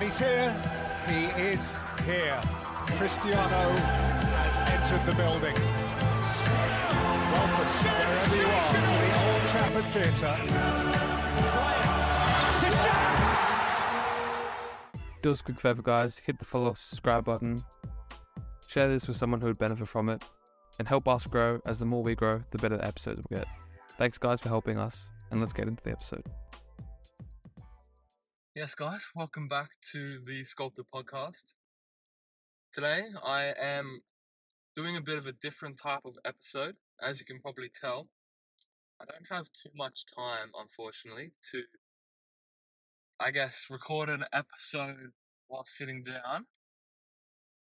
[0.00, 0.50] And he's here.
[1.06, 2.40] He is here.
[2.96, 3.68] Cristiano
[4.32, 5.54] has entered the building.
[7.30, 10.36] Welcome, wherever you are, to the Old Trafford Theatre.
[15.20, 16.16] Do us a quick favor, guys.
[16.16, 17.62] Hit the follow, subscribe button.
[18.68, 20.24] Share this with someone who would benefit from it.
[20.78, 23.48] And help us grow, as the more we grow, the better the episodes will get.
[23.98, 25.08] Thanks, guys, for helping us.
[25.30, 26.24] And let's get into the episode.
[28.52, 31.44] Yes, guys, welcome back to the Sculptor podcast.
[32.74, 34.00] Today, I am
[34.74, 36.74] doing a bit of a different type of episode.
[37.00, 38.08] As you can probably tell,
[39.00, 41.62] I don't have too much time, unfortunately, to,
[43.20, 45.12] I guess, record an episode
[45.46, 46.46] while sitting down.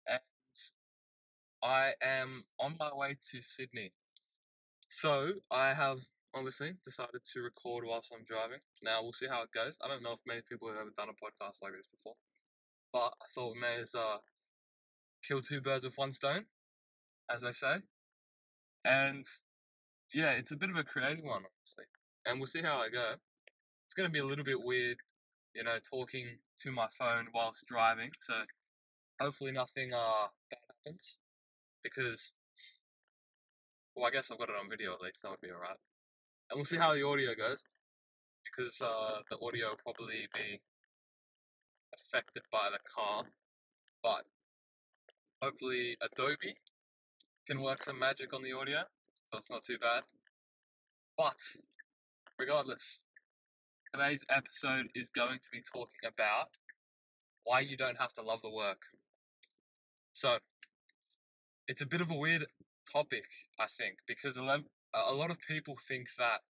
[0.08, 0.20] And
[1.62, 3.92] I am on my way to Sydney.
[4.88, 6.00] So, I have
[6.34, 8.60] obviously decided to record whilst I'm driving.
[8.82, 9.76] Now, we'll see how it goes.
[9.82, 12.16] I don't know if many people have ever done a podcast like this before,
[12.92, 14.18] but I thought we may as uh,
[15.26, 16.46] kill two birds with one stone,
[17.30, 17.76] as they say.
[18.84, 19.24] And
[20.12, 21.84] yeah, it's a bit of a creative one, honestly.
[22.26, 23.14] And we'll see how I go.
[23.86, 24.98] It's going to be a little bit weird,
[25.54, 28.10] you know, talking to my phone whilst driving.
[28.20, 28.34] So
[29.20, 31.18] hopefully nothing uh, bad happens.
[31.82, 32.32] Because,
[33.96, 35.22] well, I guess I've got it on video at least.
[35.22, 35.78] That would be alright.
[36.52, 37.64] And we'll see how the audio goes.
[38.44, 40.60] Because uh, the audio will probably be
[41.94, 43.24] affected by the car.
[44.02, 44.26] But
[45.40, 46.58] hopefully Adobe
[47.46, 48.80] can work some magic on the audio,
[49.30, 50.02] so it's not too bad.
[51.16, 51.38] But
[52.38, 53.00] regardless,
[53.94, 56.50] today's episode is going to be talking about
[57.44, 58.82] why you don't have to love the work.
[60.12, 60.36] So,
[61.66, 62.44] it's a bit of a weird
[62.92, 63.24] topic,
[63.58, 64.36] I think, because
[64.94, 66.40] a lot of people think that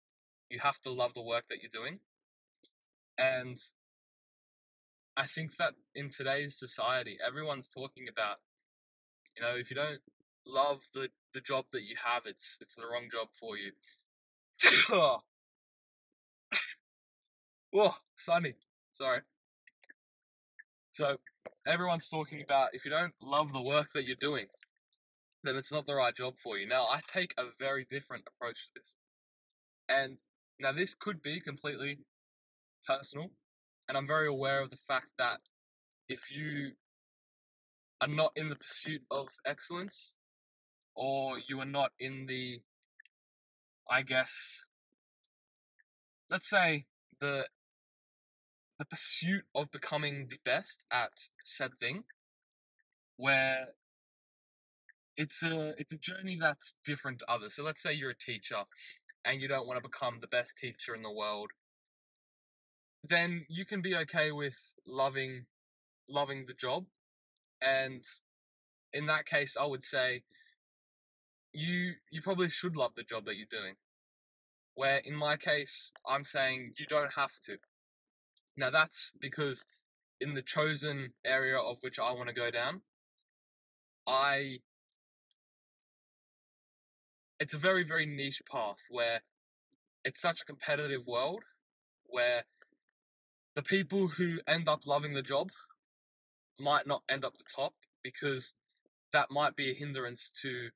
[0.51, 2.01] you have to love the work that you're doing.
[3.19, 3.57] And
[5.17, 8.37] I think that in today's society, everyone's talking about,
[9.37, 10.01] you know, if you don't
[10.47, 13.73] love the, the job that you have, it's it's the wrong job for you.
[14.91, 15.19] oh.
[17.75, 18.55] oh, sunny.
[18.93, 19.21] Sorry.
[20.93, 21.17] So
[21.67, 24.47] everyone's talking about if you don't love the work that you're doing,
[25.43, 26.67] then it's not the right job for you.
[26.67, 28.95] Now I take a very different approach to this.
[29.89, 30.19] And
[30.61, 31.99] now this could be completely
[32.87, 33.31] personal,
[33.89, 35.41] and I'm very aware of the fact that
[36.09, 36.73] if you
[38.01, 40.15] are not in the pursuit of excellence,
[40.95, 42.61] or you are not in the,
[43.91, 44.67] I guess,
[46.31, 46.87] let's say
[47.21, 47.47] the
[48.79, 52.05] the pursuit of becoming the best at said thing,
[53.17, 53.69] where
[55.17, 57.55] it's a it's a journey that's different to others.
[57.55, 58.65] So let's say you're a teacher
[59.25, 61.51] and you don't want to become the best teacher in the world,
[63.09, 64.57] then you can be okay with
[64.87, 65.47] loving
[66.09, 66.87] loving the job.
[67.61, 68.05] And
[68.93, 70.23] in that case I would say
[71.53, 73.75] you you probably should love the job that you're doing.
[74.75, 77.57] Where in my case, I'm saying you don't have to.
[78.57, 79.67] Now that's because
[80.21, 82.83] in the chosen area of which I want to go down,
[84.07, 84.59] I
[87.43, 89.21] it's a very very niche path where
[90.05, 91.43] it's such a competitive world
[92.07, 92.45] where
[93.57, 95.51] the people who end up loving the job
[96.61, 97.73] might not end up the top
[98.05, 98.55] because
[99.13, 100.69] that might be a hindrance to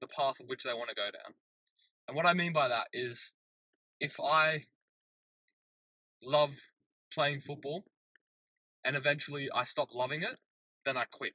[0.00, 1.34] the path of which they want to go down.
[2.06, 3.32] And what I mean by that is
[3.98, 4.66] if I
[6.22, 6.54] love
[7.12, 7.82] playing football
[8.84, 10.38] and eventually I stop loving it,
[10.86, 11.32] then I quit.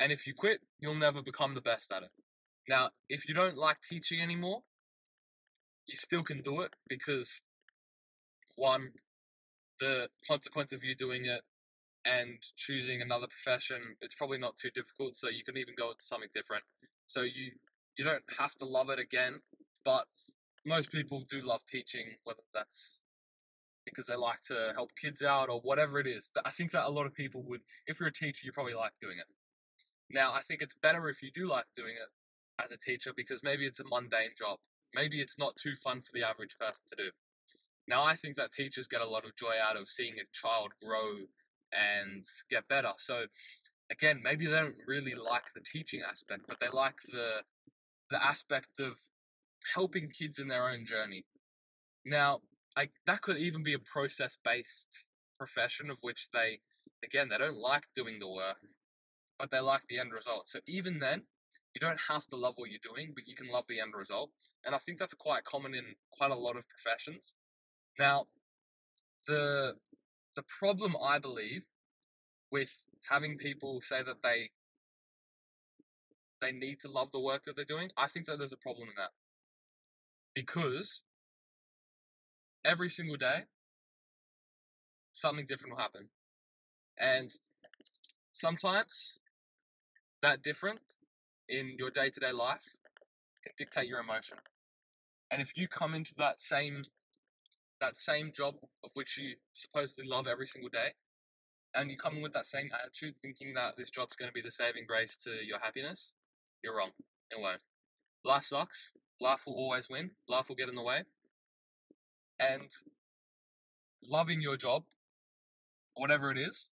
[0.00, 2.10] And if you quit, you'll never become the best at it.
[2.68, 4.62] Now, if you don't like teaching anymore,
[5.86, 7.42] you still can do it because
[8.56, 8.92] one,
[9.80, 11.42] the consequence of you doing it
[12.04, 15.16] and choosing another profession, it's probably not too difficult.
[15.16, 16.64] So you can even go into something different.
[17.06, 17.52] So you
[17.96, 19.40] you don't have to love it again,
[19.84, 20.06] but
[20.66, 23.00] most people do love teaching, whether that's
[23.84, 26.32] because they like to help kids out or whatever it is.
[26.44, 28.92] I think that a lot of people would, if you're a teacher, you probably like
[29.00, 29.26] doing it.
[30.10, 32.08] Now, I think it's better if you do like doing it
[32.62, 34.58] as a teacher because maybe it's a mundane job.
[34.94, 37.10] Maybe it's not too fun for the average person to do.
[37.86, 40.72] Now, I think that teachers get a lot of joy out of seeing a child
[40.82, 41.26] grow
[41.72, 42.92] and get better.
[42.98, 43.24] So,
[43.90, 47.42] again, maybe they don't really like the teaching aspect, but they like the
[48.10, 48.98] the aspect of
[49.74, 51.24] helping kids in their own journey.
[52.04, 52.40] Now,
[52.76, 55.04] I, that could even be a process based
[55.38, 56.60] profession of which they,
[57.04, 58.58] again, they don't like doing the work,
[59.38, 60.48] but they like the end result.
[60.48, 61.22] So even then,
[61.74, 64.30] you don't have to love what you're doing, but you can love the end result.
[64.64, 67.34] And I think that's quite common in quite a lot of professions.
[67.98, 68.26] Now,
[69.26, 69.74] the
[70.36, 71.64] the problem I believe
[72.50, 74.50] with having people say that they
[76.40, 78.88] they need to love the work that they're doing, I think that there's a problem
[78.88, 79.10] in that.
[80.34, 81.02] Because
[82.64, 83.44] every single day
[85.12, 86.08] something different will happen.
[86.98, 87.30] And
[88.32, 89.18] sometimes
[90.22, 90.80] that different
[91.48, 92.76] in your day to day life
[93.42, 94.38] can dictate your emotion.
[95.30, 96.84] And if you come into that same
[97.80, 98.54] that same job
[98.84, 100.94] of which you supposedly love every single day,
[101.74, 104.40] and you come in with that same attitude, thinking that this job's going to be
[104.40, 106.14] the saving grace to your happiness,
[106.62, 106.90] you're wrong.
[107.30, 107.60] It won't.
[108.24, 108.92] Life sucks.
[109.20, 110.10] Life will always win.
[110.28, 111.02] Life will get in the way.
[112.38, 112.70] And
[114.02, 114.84] loving your job,
[115.94, 116.68] whatever it is,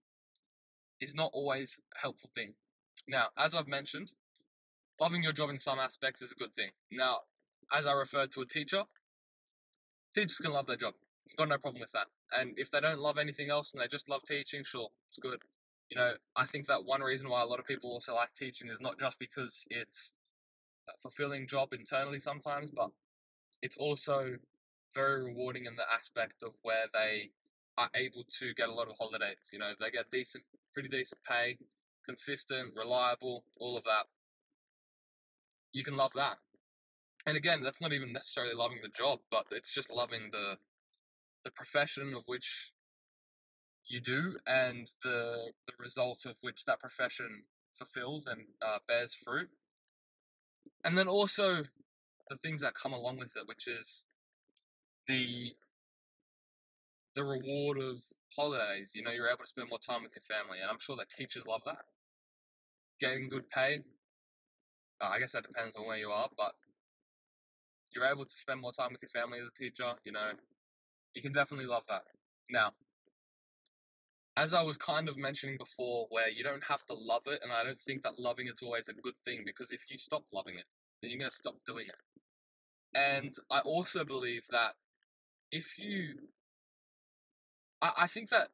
[1.01, 2.53] is not always a helpful thing.
[3.07, 4.11] Now, as I've mentioned,
[5.01, 6.69] loving your job in some aspects is a good thing.
[6.91, 7.21] Now,
[7.75, 8.83] as I referred to a teacher,
[10.13, 10.93] teachers can love their job.
[11.37, 12.07] Got no problem with that.
[12.31, 15.39] And if they don't love anything else and they just love teaching, sure, it's good.
[15.89, 18.69] You know, I think that one reason why a lot of people also like teaching
[18.69, 20.13] is not just because it's
[20.87, 22.91] a fulfilling job internally sometimes, but
[23.61, 24.35] it's also
[24.93, 27.31] very rewarding in the aspect of where they
[27.77, 29.49] are able to get a lot of holidays.
[29.51, 30.43] You know, they get decent,
[30.73, 31.57] pretty decent pay,
[32.05, 34.05] consistent, reliable, all of that.
[35.73, 36.37] You can love that.
[37.25, 40.57] And again, that's not even necessarily loving the job, but it's just loving the
[41.43, 42.71] the profession of which
[43.87, 49.49] you do and the the result of which that profession fulfills and uh, bears fruit.
[50.83, 51.63] And then also
[52.29, 54.05] the things that come along with it, which is
[55.07, 55.53] the
[57.15, 58.01] the reward of
[58.35, 58.91] holidays.
[58.93, 61.09] You know, you're able to spend more time with your family, and I'm sure that
[61.09, 61.85] teachers love that.
[62.99, 63.81] Getting good pay.
[65.01, 66.53] Uh, I guess that depends on where you are, but
[67.93, 69.93] you're able to spend more time with your family as a teacher.
[70.05, 70.31] You know,
[71.15, 72.03] you can definitely love that.
[72.49, 72.73] Now,
[74.37, 77.51] as I was kind of mentioning before, where you don't have to love it, and
[77.51, 80.55] I don't think that loving it's always a good thing because if you stop loving
[80.55, 80.65] it,
[81.01, 81.95] then you're gonna stop doing it.
[82.93, 84.73] And I also believe that
[85.51, 86.15] if you,
[87.81, 88.49] I, I think that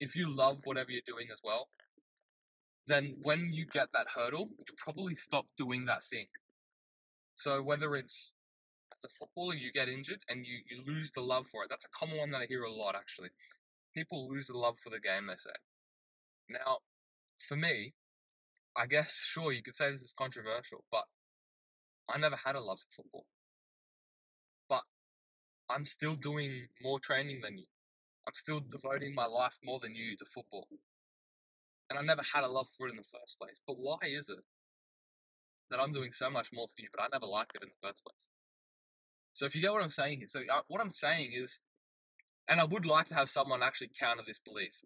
[0.00, 1.68] if you love whatever you're doing as well,
[2.86, 6.26] then when you get that hurdle, you probably stop doing that thing.
[7.36, 8.32] So whether it's
[8.92, 11.84] as a footballer you get injured and you, you lose the love for it, that's
[11.84, 13.30] a common one that I hear a lot actually.
[13.94, 15.50] People lose the love for the game, they say.
[16.48, 16.78] Now,
[17.38, 17.94] for me,
[18.76, 21.04] I guess sure you could say this is controversial, but
[22.08, 23.26] I never had a love for football.
[24.68, 24.82] But
[25.68, 27.66] I'm still doing more training than you.
[28.26, 30.68] I'm still devoting my life more than you to football.
[31.92, 33.60] And I never had a love for it in the first place.
[33.66, 34.38] But why is it
[35.70, 37.86] that I'm doing so much more for you, but I never liked it in the
[37.86, 38.24] first place?
[39.34, 41.60] So if you get what I'm saying here, so uh, what I'm saying is,
[42.48, 44.80] and I would like to have someone actually counter this belief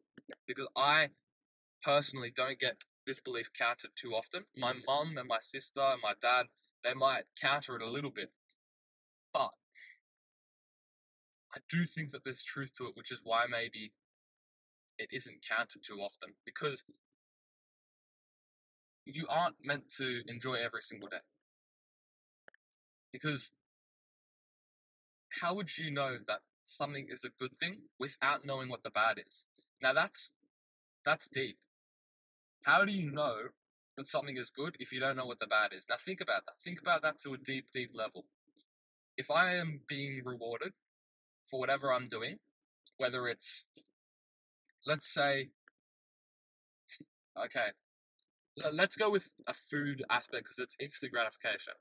[0.48, 1.10] because I
[1.84, 4.42] personally don't get this belief countered too often.
[4.56, 6.46] My mum and my sister and my dad,
[6.82, 8.32] they might counter it a little bit,
[9.32, 9.50] but
[11.54, 13.92] I do think that there's truth to it, which is why maybe
[14.98, 16.84] it isn't counted too often because
[19.04, 21.24] you aren't meant to enjoy every single day.
[23.12, 23.52] Because
[25.40, 29.18] how would you know that something is a good thing without knowing what the bad
[29.24, 29.44] is?
[29.82, 30.30] Now that's
[31.04, 31.58] that's deep.
[32.64, 33.36] How do you know
[33.96, 35.84] that something is good if you don't know what the bad is?
[35.88, 36.54] Now think about that.
[36.64, 38.24] Think about that to a deep, deep level.
[39.16, 40.72] If I am being rewarded
[41.48, 42.38] for whatever I'm doing,
[42.96, 43.66] whether it's
[44.86, 45.50] let's say
[47.38, 47.68] okay,
[48.72, 51.74] let's go with a food aspect because it's instant gratification.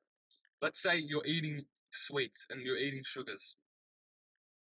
[0.61, 3.55] Let's say you're eating sweets and you're eating sugars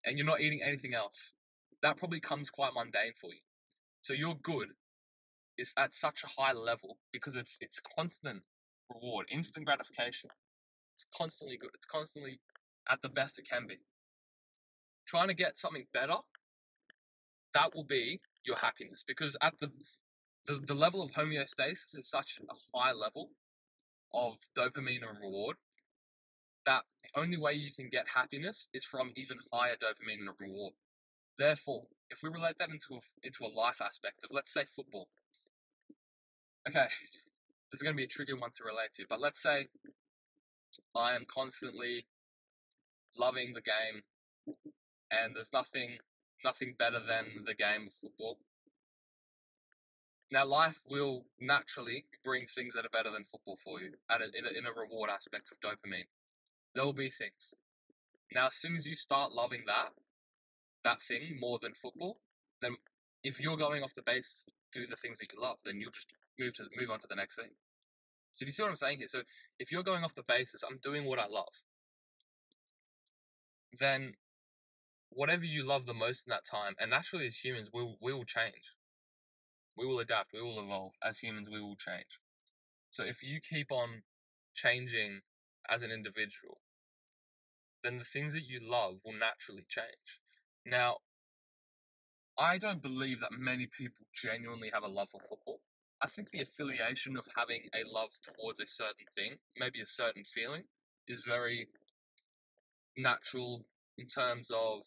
[0.04, 1.32] and you're not eating anything else.
[1.82, 3.40] That probably comes quite mundane for you.
[4.02, 4.68] So your good
[5.58, 8.42] is at such a high level because it's it's constant
[8.92, 10.30] reward, instant gratification.
[10.94, 11.70] It's constantly good.
[11.74, 12.40] It's constantly
[12.88, 13.78] at the best it can be.
[15.06, 16.16] Trying to get something better,
[17.54, 19.70] that will be your happiness because at the
[20.46, 23.30] the, the level of homeostasis is such a high level
[24.12, 25.56] of dopamine and reward
[26.66, 30.74] that the only way you can get happiness is from even higher dopamine and reward.
[31.38, 35.08] Therefore, if we relate that into a, into a life aspect of, let's say, football.
[36.68, 36.86] Okay,
[37.70, 39.68] this is going to be a tricky one to relate to, but let's say
[40.96, 42.06] I am constantly
[43.16, 44.02] loving the game,
[45.10, 45.98] and there's nothing
[46.44, 48.38] nothing better than the game of football.
[50.30, 54.24] Now, life will naturally bring things that are better than football for you at a,
[54.24, 56.08] in, a, in a reward aspect of dopamine
[56.74, 57.54] there will be things.
[58.34, 59.90] Now, as soon as you start loving that,
[60.84, 62.18] that thing more than football,
[62.60, 62.76] then
[63.22, 66.08] if you're going off the base do the things that you love, then you'll just
[66.38, 67.50] move to move on to the next thing.
[68.34, 69.08] So do you see what I'm saying here?
[69.08, 69.22] So
[69.60, 71.54] if you're going off the basis, I'm doing what I love,
[73.78, 74.14] then
[75.14, 78.12] whatever you love the most in that time, and naturally as humans, we will, we
[78.12, 78.74] will change.
[79.76, 80.92] We will adapt, we will evolve.
[81.02, 82.20] As humans, we will change.
[82.90, 84.02] So if you keep on
[84.54, 85.20] changing
[85.68, 86.60] as an individual,
[87.82, 90.20] then the things that you love will naturally change.
[90.64, 90.98] Now,
[92.38, 95.60] I don't believe that many people genuinely have a love for football.
[96.02, 100.24] I think the affiliation of having a love towards a certain thing, maybe a certain
[100.24, 100.64] feeling,
[101.06, 101.68] is very
[102.96, 103.64] natural
[103.98, 104.82] in terms of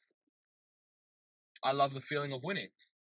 [1.64, 2.70] I love the feeling of winning.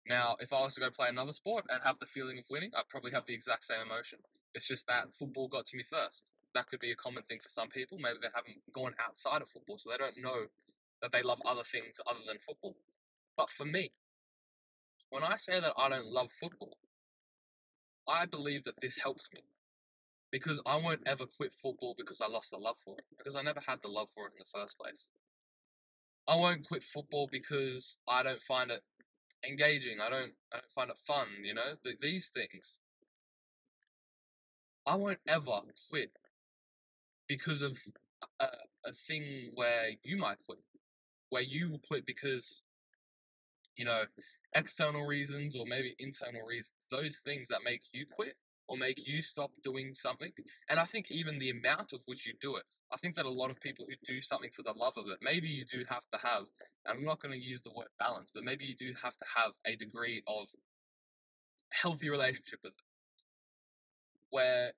[0.06, 2.70] Now, if I was to go play another sport and have the feeling of winning,
[2.76, 4.18] I'd probably have the exact same emotion.
[4.54, 6.24] It's just that football got to me first.
[6.54, 7.98] That could be a common thing for some people.
[7.98, 10.46] Maybe they haven't gone outside of football, so they don't know
[11.00, 12.76] that they love other things other than football.
[13.36, 13.92] But for me,
[15.10, 16.76] when I say that I don't love football,
[18.08, 19.42] I believe that this helps me.
[20.30, 23.04] Because I won't ever quit football because I lost the love for it.
[23.16, 25.08] Because I never had the love for it in the first place.
[26.28, 28.82] I won't quit football because I don't find it
[29.48, 29.98] engaging.
[30.00, 31.74] I don't I don't find it fun, you know?
[31.82, 32.78] Th- these things.
[34.86, 35.60] I won't ever
[35.90, 36.12] quit
[37.28, 37.78] because of
[38.40, 38.46] a,
[38.84, 40.58] a thing where you might quit.
[41.30, 42.62] Where you will quit because
[43.76, 44.02] you know,
[44.54, 48.36] external reasons or maybe internal reasons, those things that make you quit
[48.68, 50.30] or make you stop doing something.
[50.68, 53.30] And I think even the amount of which you do it, I think that a
[53.30, 56.04] lot of people who do something for the love of it, maybe you do have
[56.12, 56.44] to have,
[56.86, 59.24] and I'm not going to use the word balance, but maybe you do have to
[59.36, 60.48] have a degree of
[61.70, 62.84] healthy relationship with it.
[64.30, 64.72] Where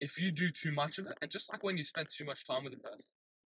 [0.00, 2.44] if you do too much of it, and just like when you spend too much
[2.44, 3.06] time with a person,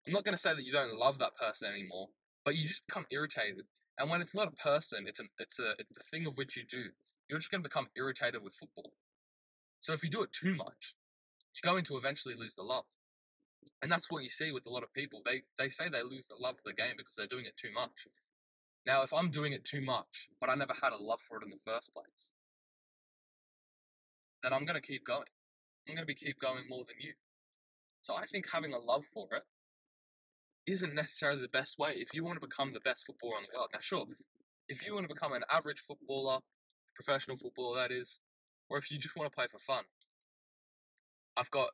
[0.06, 2.10] I'm not going to say that you don't love that person anymore,
[2.44, 3.66] but you just become irritated
[3.98, 6.58] and when it's not a person, it's an it's a it's a thing of which
[6.58, 6.86] you do.
[7.30, 8.92] You're just going to become irritated with football.
[9.80, 10.96] So if you do it too much,
[11.56, 12.86] you're going to eventually lose the love.
[13.82, 15.22] And that's what you see with a lot of people.
[15.25, 17.72] They they say they lose the love for the game because they're doing it too
[17.74, 18.08] much.
[18.86, 21.43] Now, if I'm doing it too much, but I never had a love for it
[21.43, 22.32] in the first place,
[24.41, 25.32] then I'm going to keep going.
[25.88, 27.13] I'm going to be keep going more than you.
[28.01, 29.43] So I think having a love for it
[30.65, 33.58] isn't necessarily the best way if you want to become the best footballer in the
[33.58, 33.70] world.
[33.74, 34.05] Now, sure,
[34.67, 36.39] if you want to become an average footballer,
[36.96, 38.20] professional footballer, that is,
[38.70, 39.86] or if you just want to play for fun,
[41.38, 41.70] I've got.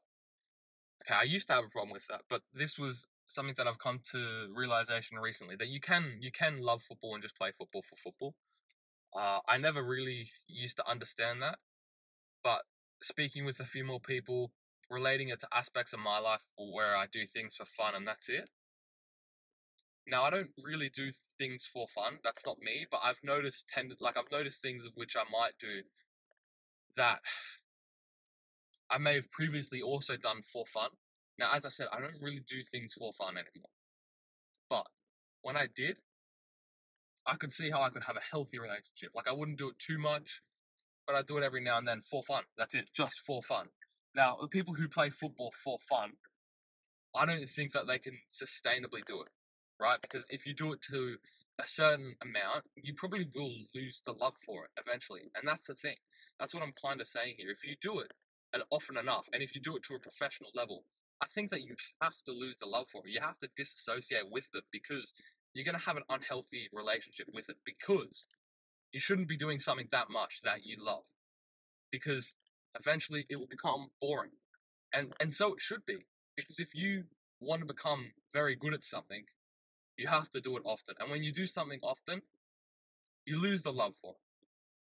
[1.03, 3.79] Okay, I used to have a problem with that, but this was something that I've
[3.79, 7.83] come to realization recently that you can you can love football and just play football
[7.87, 8.35] for football.
[9.15, 11.59] Uh, I never really used to understand that,
[12.43, 12.61] but
[13.01, 14.51] speaking with a few more people,
[14.89, 18.29] relating it to aspects of my life where I do things for fun and that's
[18.29, 18.49] it,
[20.07, 22.19] now I don't really do things for fun.
[22.23, 22.87] That's not me.
[22.89, 25.83] But I've noticed tend like I've noticed things of which I might do
[26.97, 27.19] that
[28.91, 30.89] I may have previously also done for fun.
[31.37, 33.69] Now, as I said, I don't really do things for fun anymore.
[34.69, 34.87] But
[35.41, 35.97] when I did,
[37.25, 39.11] I could see how I could have a healthy relationship.
[39.15, 40.41] Like I wouldn't do it too much,
[41.05, 42.43] but I'd do it every now and then for fun.
[42.57, 43.67] That's it, just for fun.
[44.15, 46.13] Now, the people who play football for fun,
[47.15, 49.29] I don't think that they can sustainably do it
[49.79, 49.99] right?
[50.01, 51.17] Because if you do it to
[51.59, 55.31] a certain amount, you probably will lose the love for it eventually.
[55.35, 55.95] And that's the thing.
[56.39, 57.49] That's what I'm kind of saying here.
[57.49, 58.11] If you do it
[58.71, 60.83] often enough, and if you do it to a professional level,
[61.21, 63.11] I think that you have to lose the love for it.
[63.11, 65.13] You have to disassociate with it because
[65.53, 68.27] you're going to have an unhealthy relationship with it because
[68.91, 71.03] you shouldn't be doing something that much that you love
[71.91, 72.33] because
[72.79, 74.31] eventually it will become boring.
[74.93, 77.03] And and so it should be because if you
[77.39, 79.25] want to become very good at something,
[79.97, 80.95] you have to do it often.
[80.99, 82.21] And when you do something often,
[83.25, 84.21] you lose the love for it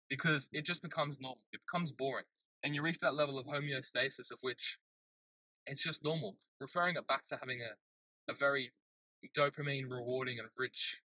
[0.08, 1.40] because it just becomes normal.
[1.52, 2.26] It becomes boring.
[2.62, 4.78] And you reach that level of homeostasis of which
[5.66, 6.36] it's just normal.
[6.60, 8.72] Referring it back to having a, a very
[9.36, 11.00] dopamine rewarding and rich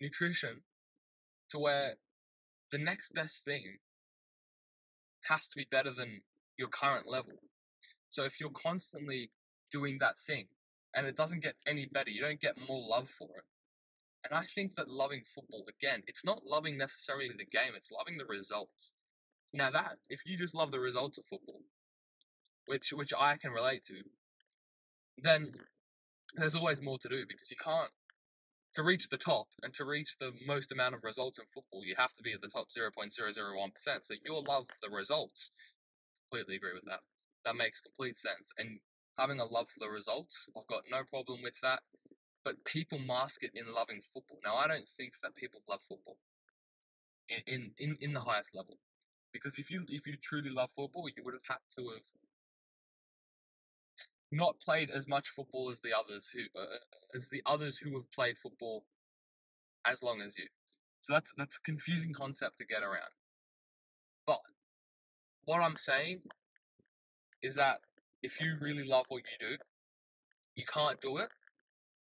[0.00, 0.62] nutrition
[1.50, 1.94] to where
[2.70, 3.78] the next best thing
[5.28, 6.20] has to be better than
[6.58, 7.34] your current level.
[8.10, 9.30] So if you're constantly
[9.70, 10.46] doing that thing
[10.94, 12.10] and it doesn't get any better.
[12.10, 13.44] You don't get more love for it.
[14.24, 18.18] And I think that loving football, again, it's not loving necessarily the game, it's loving
[18.18, 18.92] the results.
[19.52, 21.62] Now that if you just love the results of football,
[22.66, 24.02] which which I can relate to,
[25.18, 25.52] then
[26.34, 27.90] there's always more to do because you can't
[28.74, 31.94] to reach the top and to reach the most amount of results in football, you
[31.96, 33.08] have to be at the top 0.001%.
[34.02, 35.50] So you'll love the results.
[36.28, 37.00] Completely agree with that.
[37.46, 38.52] That makes complete sense.
[38.58, 38.80] And
[39.16, 40.46] having a love for the results.
[40.56, 41.80] I've got no problem with that.
[42.44, 44.38] But people mask it in loving football.
[44.44, 46.18] Now, I don't think that people love football
[47.46, 48.78] in, in, in the highest level.
[49.42, 52.02] Because if you if you truly love football, you would have had to have
[54.32, 56.66] not played as much football as the others who uh,
[57.14, 58.84] as the others who have played football
[59.86, 60.46] as long as you.
[61.00, 63.14] So that's that's a confusing concept to get around.
[64.26, 64.40] But
[65.44, 66.22] what I'm saying
[67.42, 67.78] is that
[68.22, 69.56] if you really love what you do,
[70.56, 71.28] you can't do it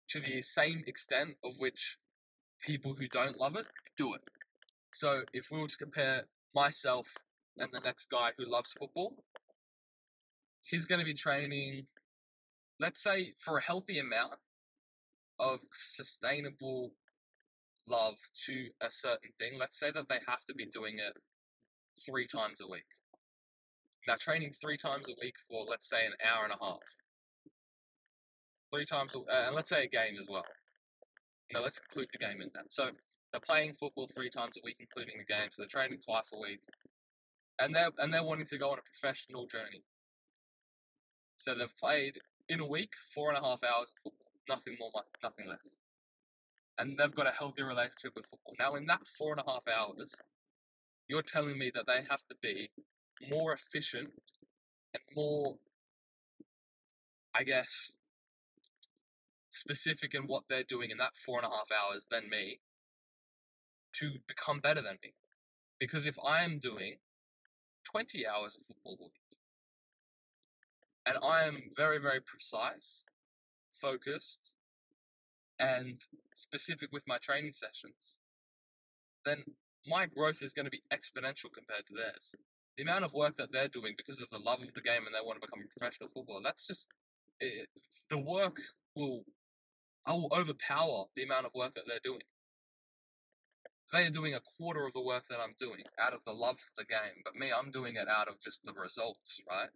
[0.09, 1.99] to the same extent of which
[2.67, 3.67] people who don't love it
[3.97, 4.23] do it.
[4.93, 7.15] So if we were to compare myself
[7.57, 9.25] and the next guy who loves football,
[10.63, 11.87] he's going to be training,
[12.79, 14.35] let's say, for a healthy amount
[15.39, 16.93] of sustainable
[17.89, 19.59] love to a certain thing.
[19.59, 21.17] Let's say that they have to be doing it
[22.05, 22.87] three times a week.
[24.07, 26.81] Now, training three times a week for, let's say, an hour and a half.
[28.73, 30.45] Three times, uh, and let's say a game as well.
[31.53, 32.71] Now, let's include the game in that.
[32.71, 32.91] So,
[33.33, 35.49] they're playing football three times a week, including the game.
[35.51, 36.61] So, they're training twice a week.
[37.59, 39.83] And they're, and they're wanting to go on a professional journey.
[41.37, 42.19] So, they've played
[42.49, 44.33] in a week four and a half hours of football.
[44.49, 44.91] Nothing more,
[45.23, 45.79] nothing less.
[46.79, 48.55] And they've got a healthy relationship with football.
[48.59, 50.15] Now, in that four and a half hours,
[51.09, 52.71] you're telling me that they have to be
[53.29, 54.11] more efficient
[54.95, 55.57] and more,
[57.35, 57.93] I guess,
[59.51, 62.61] specific in what they're doing in that four and a half hours than me
[63.95, 65.15] to become better than me.
[65.79, 66.97] Because if I am doing
[67.85, 69.13] 20 hours of football a week
[71.07, 73.05] and I am very, very precise,
[73.71, 74.53] focused,
[75.59, 76.01] and
[76.35, 78.19] specific with my training sessions,
[79.25, 79.45] then
[79.87, 82.35] my growth is going to be exponential compared to theirs
[82.79, 85.13] the amount of work that they're doing because of the love of the game and
[85.13, 86.87] they want to become a professional footballer, that's just
[87.41, 87.69] it,
[88.09, 88.57] the work
[88.95, 89.25] will
[90.07, 92.23] I will overpower the amount of work that they're doing.
[93.91, 96.57] They are doing a quarter of the work that I'm doing out of the love
[96.57, 99.71] of the game, but me, I'm doing it out of just the results, right?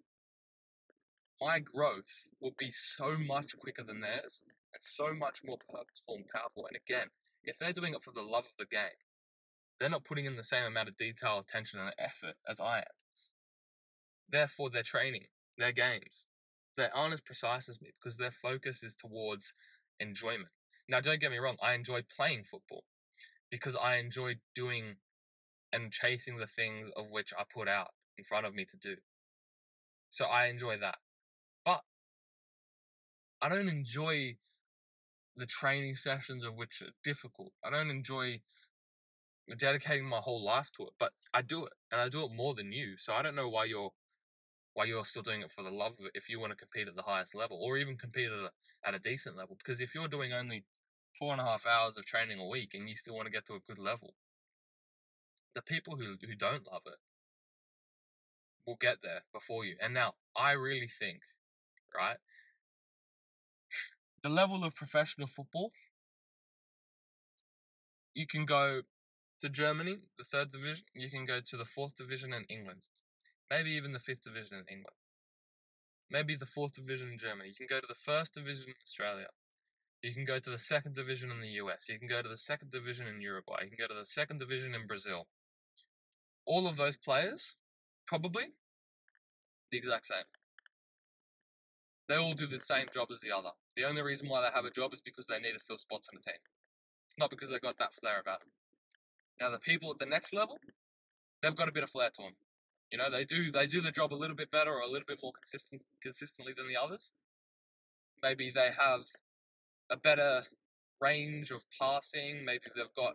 [1.40, 4.42] My growth will be so much quicker than theirs
[4.74, 6.66] and so much more purposeful and powerful.
[6.66, 7.08] And again,
[7.42, 9.00] if they're doing it for the love of the game,
[9.80, 12.96] they're not putting in the same amount of detail, attention, and effort as I am.
[14.28, 16.26] Therefore, their training, their games,
[16.76, 19.54] they aren't as precise as me because their focus is towards
[19.98, 20.52] enjoyment.
[20.86, 22.84] Now, don't get me wrong, I enjoy playing football
[23.52, 24.96] because I enjoy doing
[25.72, 28.96] and chasing the things of which I put out in front of me to do.
[30.10, 30.96] So I enjoy that.
[31.64, 31.82] But
[33.42, 34.36] I don't enjoy
[35.36, 37.52] the training sessions of which are difficult.
[37.62, 38.40] I don't enjoy
[39.58, 42.54] dedicating my whole life to it, but I do it, and I do it more
[42.54, 42.94] than you.
[42.98, 43.90] So I don't know why you're
[44.74, 46.88] why you're still doing it for the love of it if you want to compete
[46.88, 48.50] at the highest level or even compete at a,
[48.88, 49.54] at a decent level.
[49.54, 50.64] Because if you're doing only
[51.18, 53.46] four and a half hours of training a week and you still want to get
[53.46, 54.14] to a good level,
[55.54, 56.98] the people who who don't love it
[58.66, 59.76] will get there before you.
[59.80, 61.20] And now I really think,
[61.94, 62.18] right,
[64.22, 65.72] the level of professional football,
[68.14, 68.82] you can go
[69.40, 72.82] to Germany, the third division, you can go to the fourth division in England.
[73.50, 74.96] Maybe even the fifth division in England.
[76.10, 77.48] Maybe the fourth division in Germany.
[77.48, 79.28] You can go to the first division in Australia.
[80.02, 81.88] You can go to the second division in the US.
[81.88, 83.62] You can go to the second division in Uruguay.
[83.62, 85.28] You can go to the second division in Brazil.
[86.44, 87.54] All of those players,
[88.06, 88.46] probably
[89.70, 90.26] the exact same.
[92.08, 93.50] They all do the same job as the other.
[93.76, 96.08] The only reason why they have a job is because they need to fill spots
[96.12, 96.40] in the team.
[97.08, 98.50] It's not because they've got that flair about them.
[99.40, 100.58] Now the people at the next level,
[101.42, 102.34] they've got a bit of flair to them.
[102.90, 105.06] You know, they do they do the job a little bit better or a little
[105.06, 107.12] bit more consistent consistently than the others.
[108.22, 109.06] Maybe they have
[109.90, 110.44] a better
[111.00, 112.44] range of passing.
[112.44, 113.14] Maybe they've got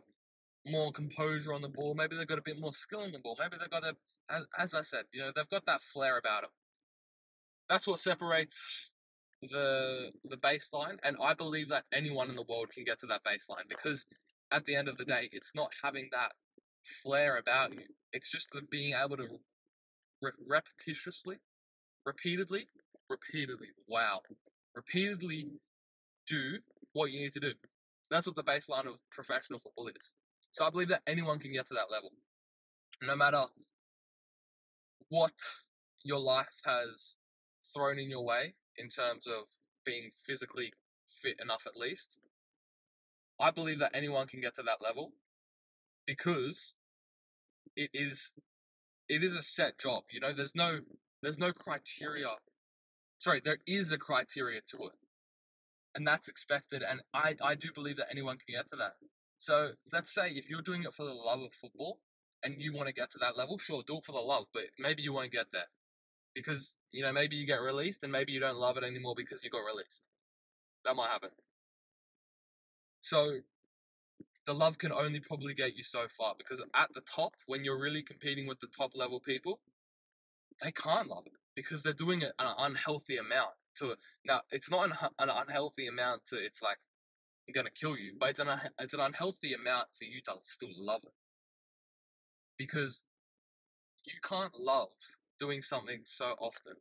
[0.66, 1.96] more composure on the ball.
[1.96, 3.38] Maybe they've got a bit more skill on the ball.
[3.40, 3.94] Maybe they've got a,
[4.30, 6.52] as, as I said, you know, they've got that flair about them.
[7.70, 8.92] That's what separates
[9.42, 13.22] the the baseline, and I believe that anyone in the world can get to that
[13.24, 14.06] baseline because
[14.52, 16.32] at the end of the day, it's not having that
[17.04, 17.82] flair about you.
[18.14, 19.28] It's just the being able to
[20.22, 21.36] re- repetitiously,
[22.06, 22.70] repeatedly,
[23.10, 24.22] repeatedly, wow,
[24.74, 25.48] repeatedly
[26.28, 26.60] do
[26.94, 27.54] what you need to do.
[28.10, 30.14] That's what the baseline of professional football is.
[30.52, 32.12] So I believe that anyone can get to that level.
[33.02, 33.46] No matter
[35.10, 35.34] what
[36.04, 37.16] your life has
[37.74, 39.48] thrown in your way in terms of
[39.86, 40.74] being physically
[41.10, 42.18] fit enough at least,
[43.40, 45.12] I believe that anyone can get to that level
[46.06, 46.74] because
[47.76, 48.34] it is
[49.08, 50.04] it is a set job.
[50.12, 50.80] You know, there's no
[51.22, 52.28] there's no criteria.
[53.20, 54.94] Sorry, there is a criteria to it,
[55.96, 56.84] and that's expected.
[56.84, 58.94] And I I do believe that anyone can get to that.
[59.40, 62.00] So let's say if you're doing it for the love of football,
[62.44, 64.64] and you want to get to that level, sure, do it for the love, but
[64.80, 65.70] maybe you won't get there
[66.36, 69.44] because you know maybe you get released and maybe you don't love it anymore because
[69.44, 70.02] you got released.
[70.86, 71.30] That might happen.
[73.02, 73.40] So
[74.46, 77.80] the love can only probably get you so far because at the top, when you're
[77.80, 79.60] really competing with the top level people,
[80.62, 84.86] they can't love it because they're doing it an unhealthy amount to now it's not
[84.86, 86.78] an, an unhealthy amount to it's like
[87.54, 88.48] gonna kill you but it's an
[88.80, 91.14] it's an unhealthy amount for you to still love it
[92.58, 93.04] because
[94.06, 94.90] you can't love
[95.40, 96.74] doing something so often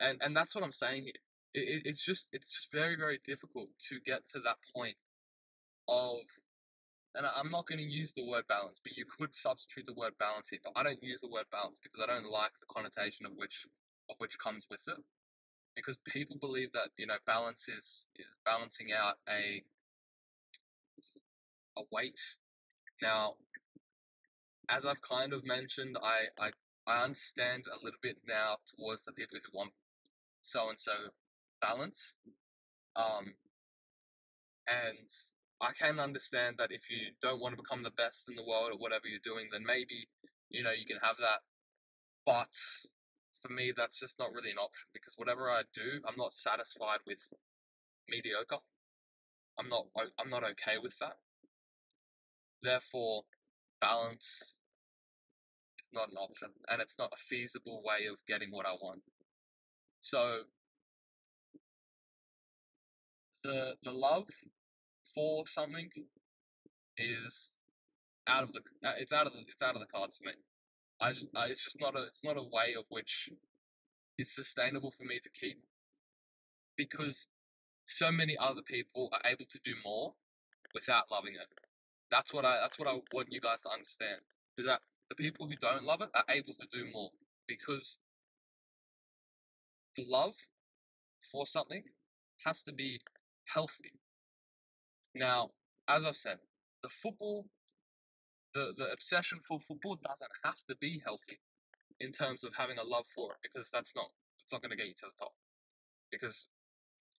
[0.00, 1.12] and and that's what i'm saying here
[1.52, 4.96] it, it's just it's just very very difficult to get to that point
[5.88, 6.20] of
[7.14, 10.14] and I'm not going to use the word balance, but you could substitute the word
[10.18, 10.58] balance here.
[10.64, 13.66] But I don't use the word balance because I don't like the connotation of which
[14.10, 14.98] of which comes with it.
[15.76, 19.62] Because people believe that you know balance is is balancing out a
[21.76, 22.20] a weight.
[23.02, 23.34] Now,
[24.68, 26.50] as I've kind of mentioned, I I,
[26.86, 29.72] I understand a little bit now towards the people who want
[30.42, 30.92] so and so
[31.60, 32.14] balance.
[32.96, 33.34] Um,
[34.68, 35.08] and
[35.60, 38.72] I can understand that if you don't want to become the best in the world
[38.72, 40.08] or whatever you're doing, then maybe
[40.50, 41.40] you know you can have that.
[42.26, 42.54] But
[43.44, 47.00] for me, that's just not really an option because whatever I do, I'm not satisfied
[47.06, 47.18] with
[48.08, 48.62] mediocre.
[49.58, 49.86] I'm not.
[50.18, 51.16] I'm not okay with that.
[52.62, 53.22] Therefore,
[53.80, 54.56] balance
[55.78, 59.02] is not an option, and it's not a feasible way of getting what I want.
[60.00, 60.40] So
[63.42, 64.28] the the love
[65.14, 65.90] for something
[66.96, 67.52] is
[68.26, 70.32] out of the uh, it's out of the it's out of the cards for me.
[71.00, 73.30] I, I it's just not a it's not a way of which
[74.18, 75.58] is sustainable for me to keep
[76.76, 77.26] because
[77.86, 80.14] so many other people are able to do more
[80.74, 81.48] without loving it.
[82.10, 84.20] That's what I that's what I want you guys to understand
[84.56, 87.10] is that the people who don't love it are able to do more
[87.46, 87.98] because
[89.96, 90.34] the love
[91.20, 91.82] for something
[92.44, 93.00] has to be
[93.46, 93.92] healthy.
[95.14, 95.50] Now,
[95.88, 96.38] as I've said,
[96.82, 97.46] the football,
[98.54, 101.40] the, the obsession for football doesn't have to be healthy
[102.00, 104.06] in terms of having a love for it because that's not
[104.42, 105.32] it's not going to get you to the top
[106.10, 106.48] because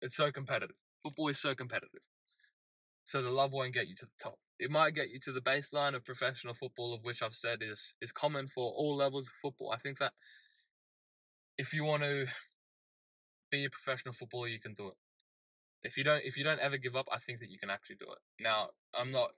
[0.01, 0.75] it's so competitive.
[1.03, 2.01] Football is so competitive.
[3.05, 4.39] So the love won't get you to the top.
[4.59, 7.93] It might get you to the baseline of professional football, of which I've said is
[8.01, 9.71] is common for all levels of football.
[9.71, 10.13] I think that
[11.57, 12.25] if you want to
[13.51, 14.95] be a professional footballer, you can do it
[15.85, 17.97] if you don't if you don't ever give up, I think that you can actually
[17.97, 18.43] do it.
[18.43, 19.29] Now, I'm not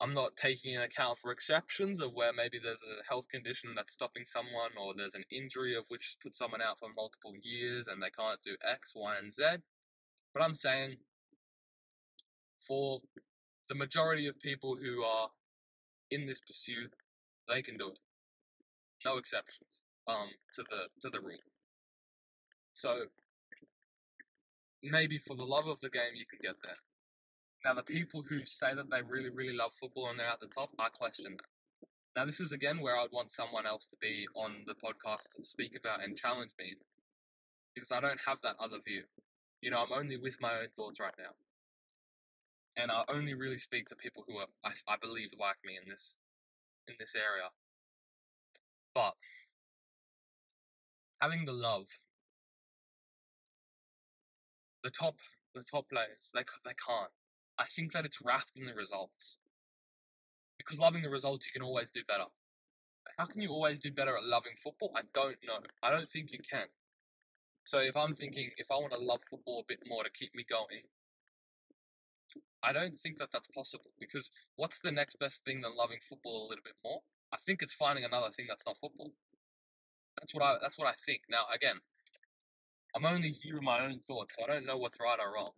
[0.00, 3.92] I'm not taking into account for exceptions of where maybe there's a health condition that's
[3.92, 8.02] stopping someone or there's an injury of which put someone out for multiple years and
[8.02, 9.42] they can't do X, Y, and Z.
[10.34, 10.96] But I'm saying
[12.66, 13.00] for
[13.68, 15.28] the majority of people who are
[16.10, 16.92] in this pursuit,
[17.48, 17.98] they can do it.
[19.04, 19.68] No exceptions
[20.08, 21.44] um, to the to the rule.
[22.72, 23.06] So
[24.82, 26.76] maybe for the love of the game, you can get there.
[27.64, 30.52] Now, the people who say that they really, really love football and they're at the
[30.52, 31.88] top, I question that.
[32.16, 35.44] Now, this is again where I'd want someone else to be on the podcast to
[35.44, 36.74] speak about and challenge me
[37.74, 39.02] because I don't have that other view.
[39.62, 41.34] You know, I'm only with my own thoughts right now.
[42.76, 45.88] And I only really speak to people who are, I, I believe, like me in
[45.88, 46.18] this,
[46.86, 47.48] in this area.
[48.94, 49.14] But
[51.20, 51.86] having the love
[54.82, 55.14] the top
[55.54, 57.10] the top players they they can't.
[57.58, 59.36] I think that it's wrapped in the results.
[60.58, 62.24] Because loving the results, you can always do better.
[63.18, 64.92] How can you always do better at loving football?
[64.96, 65.60] I don't know.
[65.82, 66.66] I don't think you can.
[67.64, 70.34] So if I'm thinking, if I want to love football a bit more to keep
[70.34, 70.82] me going,
[72.62, 73.92] I don't think that that's possible.
[74.00, 77.00] Because what's the next best thing than loving football a little bit more?
[77.32, 79.12] I think it's finding another thing that's not football.
[80.20, 80.56] That's what I.
[80.60, 81.22] That's what I think.
[81.28, 81.76] Now, again,
[82.94, 85.50] I'm only hearing my own thoughts, so I don't know what's right or wrong.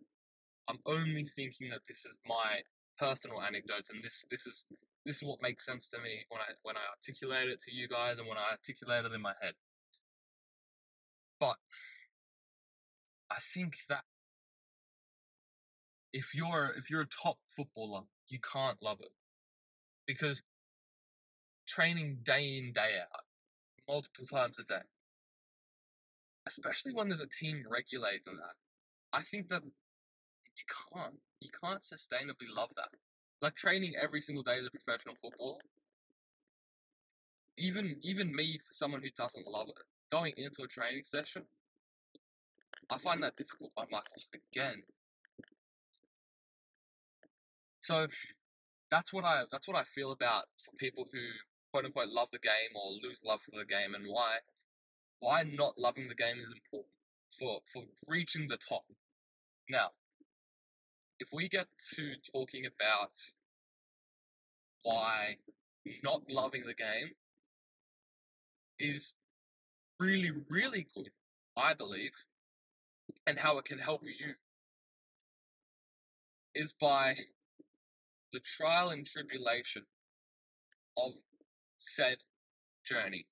[0.67, 2.61] I'm only thinking that this is my
[2.97, 4.65] personal anecdotes, and this this is
[5.05, 7.87] this is what makes sense to me when I when I articulate it to you
[7.87, 9.53] guys and when I articulate it in my head.
[11.39, 11.55] But
[13.31, 14.03] I think that
[16.13, 19.11] if you're if you're a top footballer, you can't love it
[20.05, 20.41] because
[21.67, 23.23] training day in day out,
[23.87, 24.85] multiple times a day,
[26.47, 28.55] especially when there's a team regulating that.
[29.13, 29.61] I think that
[30.57, 31.19] you can't.
[31.39, 32.89] You can't sustainably love that.
[33.41, 35.59] Like training every single day as a professional footballer.
[37.57, 39.75] Even even me, for someone who doesn't love it,
[40.11, 41.43] going into a training session,
[42.89, 43.71] I find that difficult.
[43.77, 44.05] I'm like,
[44.53, 44.83] again.
[47.81, 48.07] So
[48.91, 51.19] that's what I that's what I feel about for people who
[51.71, 54.37] quote unquote love the game or lose love for the game and why
[55.19, 56.93] why not loving the game is important
[57.37, 58.83] for for reaching the top.
[59.69, 59.91] Now,
[61.19, 63.11] if we get to talking about
[64.83, 65.37] why
[66.03, 67.11] not loving the game
[68.79, 69.13] is
[69.99, 71.09] really, really good,
[71.55, 72.11] I believe,
[73.25, 74.33] and how it can help you
[76.53, 77.15] is by
[78.33, 79.83] the trial and tribulation
[80.97, 81.13] of
[81.77, 82.17] said
[82.85, 83.27] journey.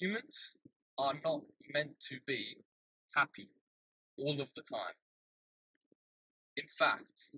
[0.00, 0.52] Humans
[0.98, 2.56] are not meant to be
[3.14, 3.48] happy
[4.18, 4.94] all of the time.
[6.56, 7.28] In fact,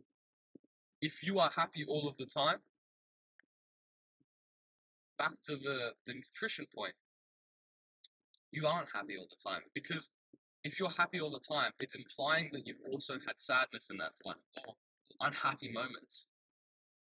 [1.01, 2.59] if you are happy all of the time,
[5.19, 6.95] back to the, the nutrition point,
[8.51, 10.11] you aren't happy all the time because
[10.65, 14.13] if you're happy all the time, it's implying that you've also had sadness in that
[14.25, 14.75] time or
[15.21, 16.27] unhappy moments.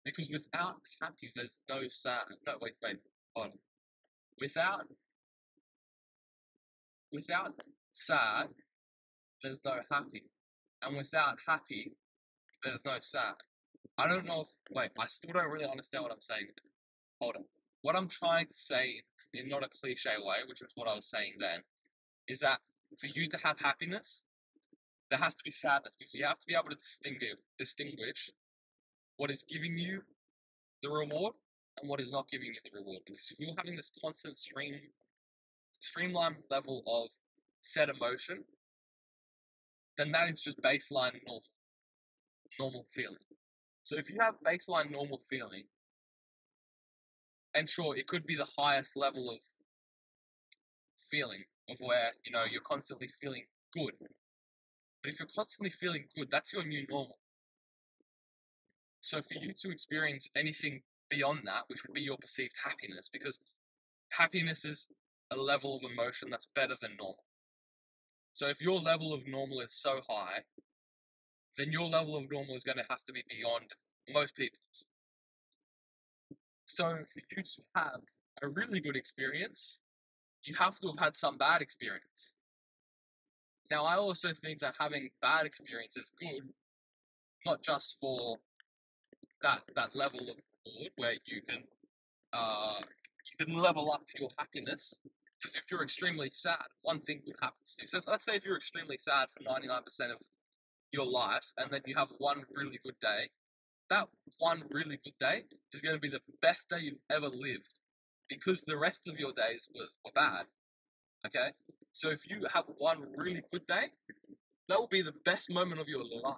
[0.04, 2.22] Because without happy, there's no sad.
[2.46, 2.98] No, wait, wait,
[3.34, 3.52] hold on.
[4.40, 4.86] Without,
[7.10, 7.54] without
[7.90, 8.48] sad,
[9.42, 10.24] there's no happy,
[10.82, 11.92] and without happy,
[12.64, 13.34] there's no sad.
[13.98, 16.48] I don't know if wait, I still don't really understand what I'm saying.
[17.20, 17.44] Hold on.
[17.82, 21.06] What I'm trying to say in not a cliche way, which is what I was
[21.08, 21.60] saying then,
[22.28, 22.58] is that
[22.98, 24.22] for you to have happiness,
[25.10, 28.30] there has to be sadness because you have to be able to distinguish distinguish
[29.16, 30.02] what is giving you
[30.82, 31.34] the reward
[31.80, 33.02] and what is not giving you the reward.
[33.06, 34.74] Because if you're having this constant stream
[35.80, 37.10] streamlined level of
[37.62, 38.44] said emotion,
[39.98, 41.42] then that is just baseline normal
[42.58, 43.24] normal feeling.
[43.84, 45.64] So if you have baseline normal feeling,
[47.54, 49.38] and sure, it could be the highest level of
[51.10, 53.92] feeling of where you know you're constantly feeling good.
[55.02, 57.18] But if you're constantly feeling good, that's your new normal.
[59.00, 63.38] So for you to experience anything beyond that, which would be your perceived happiness, because
[64.10, 64.86] happiness is
[65.30, 67.25] a level of emotion that's better than normal.
[68.36, 70.40] So if your level of normal is so high,
[71.56, 73.72] then your level of normal is going to have to be beyond
[74.12, 74.84] most people's.
[76.66, 78.00] So for you to have
[78.42, 79.78] a really good experience,
[80.44, 82.34] you have to have had some bad experience.
[83.70, 86.46] Now, I also think that having bad experience is good,
[87.46, 88.36] not just for
[89.40, 91.62] that that level of reward where you can
[92.34, 92.80] uh,
[93.38, 94.94] you can level up your happiness.
[95.40, 97.86] Because if you're extremely sad, one thing would happen to you.
[97.86, 100.18] So let's say if you're extremely sad for 99% of
[100.92, 103.30] your life, and then you have one really good day,
[103.90, 107.80] that one really good day is going to be the best day you've ever lived
[108.28, 110.46] because the rest of your days were, were bad.
[111.26, 111.50] Okay?
[111.92, 113.86] So if you have one really good day,
[114.68, 116.36] that will be the best moment of your life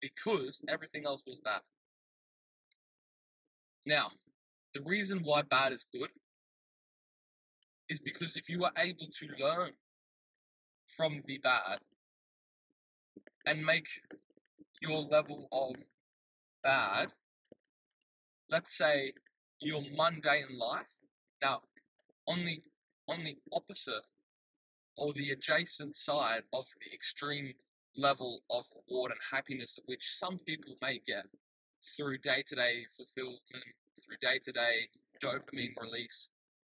[0.00, 1.60] because everything else was bad.
[3.86, 4.10] Now,
[4.74, 6.10] the reason why bad is good
[7.88, 9.72] is because if you are able to learn
[10.96, 11.78] from the bad
[13.46, 13.88] and make
[14.80, 15.76] your level of
[16.62, 17.08] bad,
[18.50, 19.12] let's say
[19.60, 21.00] your mundane life.
[21.42, 21.62] Now,
[22.26, 22.62] on the
[23.08, 24.04] on the opposite
[24.96, 27.54] or the adjacent side of the extreme
[27.96, 31.24] level of reward and happiness of which some people may get
[31.96, 33.40] through day-to-day fulfillment,
[33.98, 34.88] through day-to-day
[35.22, 36.28] dopamine release,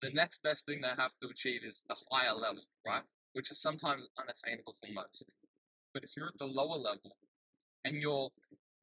[0.01, 3.03] the next best thing they have to achieve is the higher level, right?
[3.33, 5.25] Which is sometimes unattainable for most.
[5.93, 7.17] But if you're at the lower level
[7.85, 8.29] and your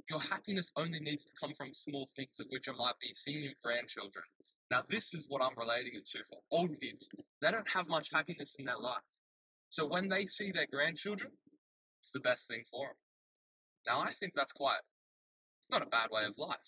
[0.09, 3.43] your happiness only needs to come from small things of which it might be seeing
[3.43, 4.25] your grandchildren.
[4.71, 7.07] Now this is what I'm relating it to for old people.
[7.43, 9.03] They don't have much happiness in their life.
[9.71, 11.33] So when they see their grandchildren,
[12.01, 12.97] it's the best thing for them.
[13.87, 14.79] Now I think that's quite
[15.61, 16.63] it's not a bad way of life.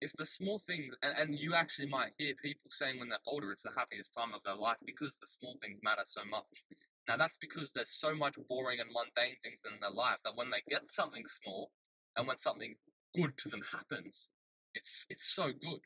[0.00, 3.52] If the small things, and, and you actually might hear people saying when they're older,
[3.52, 6.64] it's the happiest time of their life because the small things matter so much.
[7.08, 10.50] Now that's because there's so much boring and mundane things in their life that when
[10.50, 11.70] they get something small,
[12.16, 12.74] and when something
[13.14, 14.28] good to them happens,
[14.74, 15.80] it's it's so good.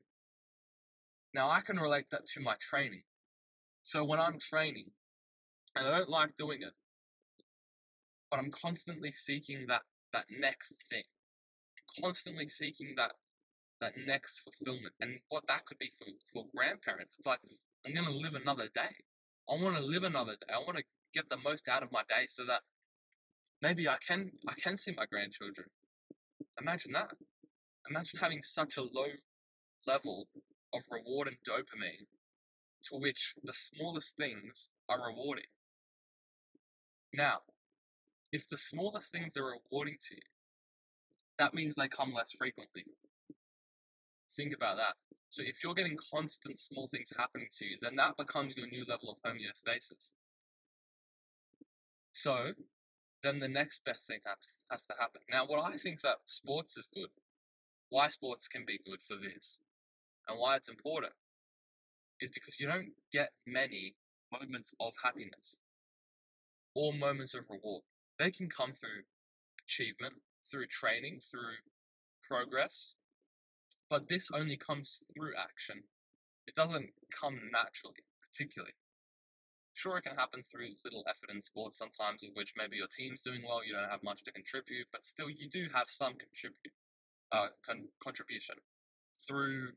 [1.35, 3.03] Now I can relate that to my training.
[3.85, 4.90] So when I'm training,
[5.75, 6.75] and I don't like doing it,
[8.31, 11.05] but I'm constantly seeking that that next thing,
[12.01, 13.12] constantly seeking that
[13.81, 17.14] that next fulfillment, and what that could be for for grandparents.
[17.19, 17.41] It's like
[17.87, 19.05] I'm gonna live another day.
[19.49, 20.53] I want to live another day.
[20.55, 22.61] I want to get the most out of my day so that
[23.62, 25.69] maybe I can I can see my grandchildren.
[26.61, 27.11] Imagine that.
[27.88, 29.09] Imagine having such a low
[29.87, 30.29] level
[30.75, 32.07] of reward and dopamine
[32.85, 35.51] to which the smallest things are rewarding.
[37.12, 37.38] Now,
[38.33, 40.23] if the smallest things are rewarding to you,
[41.38, 42.85] that means they come less frequently.
[44.38, 44.94] Think about that.
[45.31, 48.85] So if you're getting constant small things happening to you, then that becomes your new
[48.88, 50.12] level of homeostasis.
[52.12, 52.53] So
[53.24, 54.37] then the next best thing has,
[54.70, 55.22] has to happen.
[55.29, 57.09] Now, what I think that sports is good,
[57.90, 59.59] why sports can be good for this,
[60.29, 61.14] and why it's important,
[62.20, 63.96] is because you don't get many
[64.33, 65.59] moments of happiness
[66.77, 67.83] or moments of reward.
[68.20, 69.03] They can come through
[69.66, 70.14] achievement,
[70.48, 71.59] through training, through
[72.22, 72.94] progress,
[73.90, 75.83] but this only comes through action.
[76.46, 78.74] It doesn't come naturally, particularly.
[79.74, 83.22] Sure, it can happen through little effort in sports sometimes, of which maybe your team's
[83.22, 86.74] doing well, you don't have much to contribute, but still you do have some contribute,
[87.33, 88.57] uh, con- contribution
[89.27, 89.68] through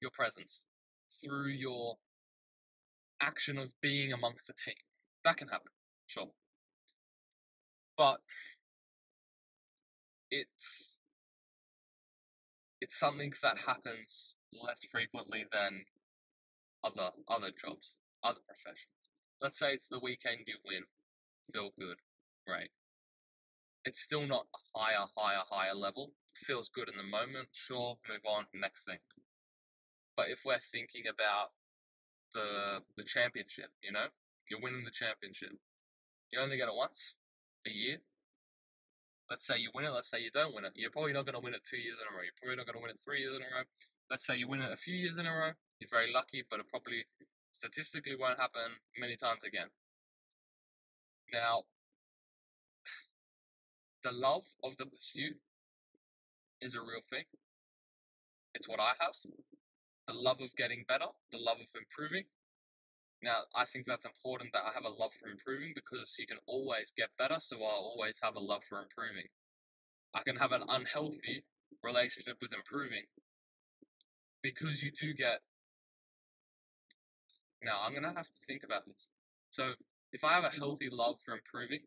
[0.00, 0.64] your presence,
[1.10, 1.96] through your
[3.20, 4.74] action of being amongst a team.
[5.24, 5.72] That can happen,
[6.06, 6.30] sure.
[7.96, 8.20] But
[10.30, 10.95] it's
[12.80, 15.84] it's something that happens less frequently than
[16.84, 19.10] other other jobs, other professions.
[19.40, 20.84] Let's say it's the weekend you win,
[21.52, 21.98] feel good,
[22.46, 22.70] great.
[23.84, 26.12] It's still not a higher, higher, higher level.
[26.34, 28.98] Feels good in the moment, sure, move on, next thing.
[30.16, 31.52] But if we're thinking about
[32.34, 34.08] the the championship, you know,
[34.50, 35.52] you're winning the championship.
[36.32, 37.14] You only get it once
[37.66, 37.98] a year,
[39.30, 40.72] let's say you win it, let's say you don't win it.
[40.76, 42.22] You're probably not going to win it two years in a row.
[42.22, 43.66] You're probably not going to win it three years in a row.
[44.10, 45.52] Let's say you win it a few years in a row.
[45.80, 47.06] You're very lucky, but it probably
[47.52, 49.68] statistically won't happen many times again.
[51.32, 51.64] Now,
[54.04, 55.36] the love of the pursuit
[56.60, 57.24] is a real thing.
[58.54, 59.14] It's what I have.
[60.06, 62.24] The love of getting better, the love of improving,
[63.22, 66.38] now, I think that's important that I have a love for improving because you can
[66.46, 69.28] always get better, so I'll always have a love for improving.
[70.14, 71.44] I can have an unhealthy
[71.82, 73.04] relationship with improving
[74.42, 75.40] because you do get.
[77.62, 79.08] Now, I'm going to have to think about this.
[79.50, 79.72] So,
[80.12, 81.80] if I have a healthy love for improving,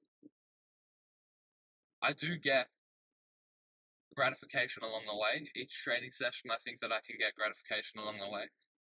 [2.02, 2.68] I do get
[4.15, 5.48] gratification along the way.
[5.56, 8.50] Each training session, I think that I can get gratification along the way.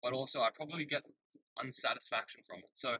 [0.01, 1.03] But also, I probably get
[1.61, 2.69] unsatisfaction from it.
[2.73, 2.95] So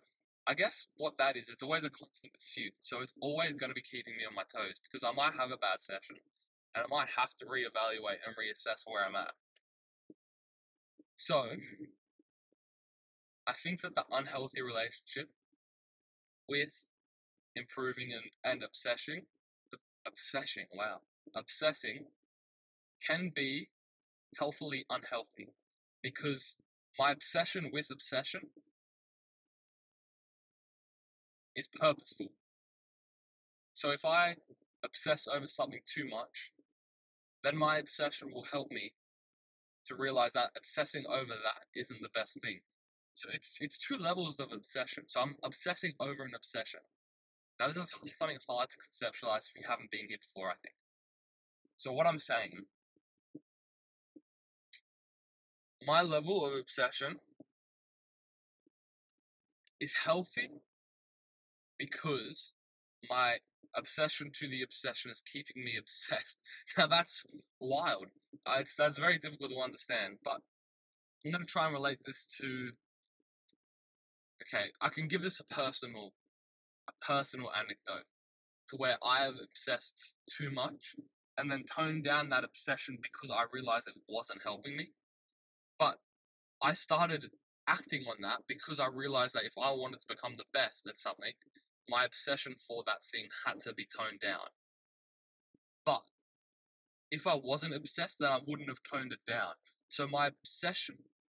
[0.47, 2.73] I guess what that is, it's always a constant pursuit.
[2.81, 5.51] So it's always going to be keeping me on my toes because I might have
[5.51, 6.17] a bad session
[6.75, 9.33] and I might have to reevaluate and reassess where I'm at.
[11.17, 11.45] So
[13.47, 15.29] I think that the unhealthy relationship
[16.47, 16.73] with
[17.55, 19.23] improving and, and obsessing,
[20.07, 21.01] obsessing, wow,
[21.35, 22.05] obsessing
[23.05, 23.69] can be
[24.37, 25.49] healthily unhealthy
[26.01, 26.55] because
[26.99, 28.41] my obsession with obsession
[31.55, 32.27] is purposeful.
[33.73, 34.35] So if I
[34.83, 36.51] obsess over something too much,
[37.43, 38.93] then my obsession will help me
[39.87, 42.59] to realize that obsessing over that isn't the best thing.
[43.13, 45.03] So it's it's two levels of obsession.
[45.07, 46.81] So I'm obsessing over an obsession.
[47.59, 50.75] Now this is something hard to conceptualize if you haven't been here before, I think.
[51.77, 52.65] So what I'm saying
[55.85, 57.17] my level of obsession
[59.79, 60.49] is healthy
[61.79, 62.53] because
[63.09, 63.37] my
[63.75, 66.39] obsession to the obsession is keeping me obsessed.
[66.77, 67.25] Now that's
[67.59, 68.07] wild.
[68.45, 70.41] Uh, it's, that's very difficult to understand, but
[71.25, 72.71] I'm going to try and relate this to.
[74.43, 76.13] Okay, I can give this a personal,
[76.89, 78.05] a personal anecdote
[78.69, 80.95] to where I have obsessed too much
[81.37, 84.89] and then toned down that obsession because I realized it wasn't helping me.
[85.81, 85.97] But
[86.61, 87.31] I started
[87.67, 90.99] acting on that because I realized that if I wanted to become the best at
[90.99, 91.33] something,
[91.89, 94.45] my obsession for that thing had to be toned down.
[95.83, 96.03] But
[97.09, 99.53] if I wasn't obsessed, then I wouldn't have toned it down.
[99.89, 100.97] So my obsession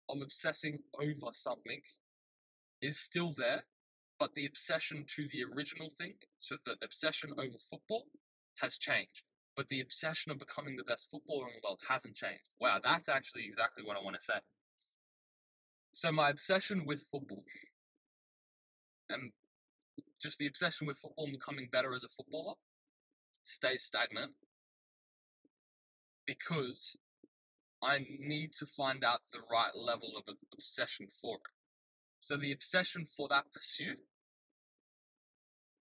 [0.09, 1.79] of obsessing over something
[2.81, 3.63] is still there,
[4.19, 8.07] but the obsession to the original thing, so the obsession over football,
[8.59, 9.23] has changed
[9.55, 12.49] but the obsession of becoming the best footballer in the world hasn't changed.
[12.59, 14.39] Wow, that's actually exactly what I want to say.
[15.93, 17.43] So my obsession with football
[19.09, 19.31] and
[20.19, 22.55] just the obsession with football and becoming better as a footballer
[23.43, 24.31] stays stagnant
[26.25, 26.95] because
[27.83, 30.23] I need to find out the right level of
[30.53, 31.41] obsession for it.
[32.21, 33.99] So the obsession for that pursuit,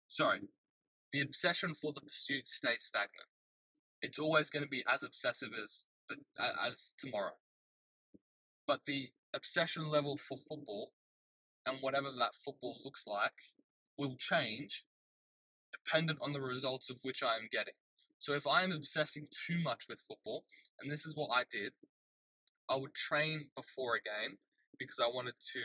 [0.09, 0.41] sorry,
[1.13, 3.29] the obsession for the pursuit stays stagnant
[4.03, 5.87] it's always going to be as obsessive as
[6.69, 7.33] as tomorrow.
[8.67, 10.93] But the obsession level for football
[11.65, 13.33] and whatever that football looks like
[13.97, 14.85] will change
[15.73, 17.75] dependent on the results of which I am getting.
[18.19, 20.45] So if I am obsessing too much with football,
[20.81, 21.73] and this is what I did,
[22.69, 24.39] I would train before a game
[24.79, 25.61] because I wanted to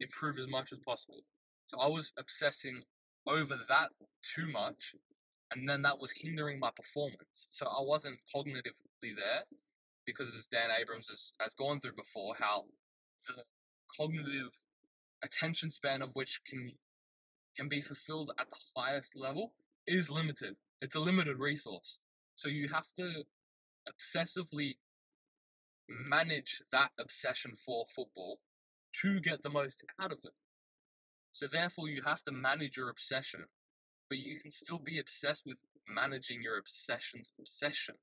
[0.00, 1.24] improve as much as possible.
[1.66, 2.82] So I was obsessing
[3.26, 3.88] over that
[4.22, 4.94] too much,
[5.52, 7.46] and then that was hindering my performance.
[7.50, 9.44] So I wasn't cognitively there
[10.06, 12.64] because, as Dan Abrams has, has gone through before, how
[13.26, 13.42] the
[13.96, 14.56] cognitive
[15.22, 16.72] attention span of which can
[17.56, 19.52] can be fulfilled at the highest level
[19.86, 20.56] is limited.
[20.80, 21.98] It's a limited resource.
[22.34, 23.24] So you have to
[23.86, 24.76] obsessively
[25.88, 28.38] manage that obsession for football
[29.02, 30.32] to get the most out of it.
[31.32, 33.44] So therefore you have to manage your obsession,
[34.12, 35.56] but you can still be obsessed with
[35.88, 37.94] managing your obsession's obsession.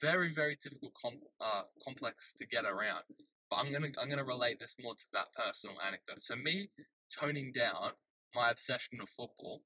[0.00, 3.02] very, very difficult, com- uh, complex to get around.
[3.50, 6.22] But I'm gonna I'm gonna relate this more to that personal anecdote.
[6.22, 6.70] So me
[7.12, 7.90] toning down
[8.36, 9.62] my obsession of football.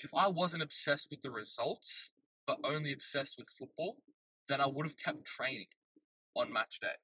[0.00, 2.10] If I wasn't obsessed with the results,
[2.46, 3.96] but only obsessed with football,
[4.46, 5.68] then I would have kept training
[6.36, 6.98] on match day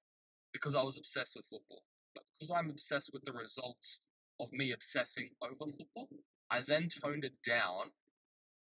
[0.52, 1.84] because I was obsessed with football.
[2.14, 4.00] But because I'm obsessed with the results
[4.40, 6.08] of me obsessing over football,
[6.50, 7.92] I then toned it down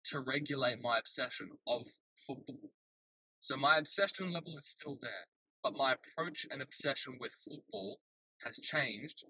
[0.06, 1.86] to regulate my obsession of
[2.28, 2.72] football.
[3.42, 5.28] So my obsession level is still there,
[5.64, 8.00] but my approach and obsession with football
[8.46, 9.24] has changed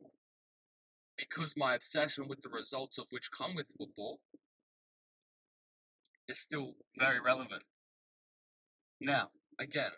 [1.18, 4.20] because my obsession with the results of which come with football
[6.28, 7.64] is still very relevant.
[9.02, 9.30] Now,
[9.60, 9.92] again,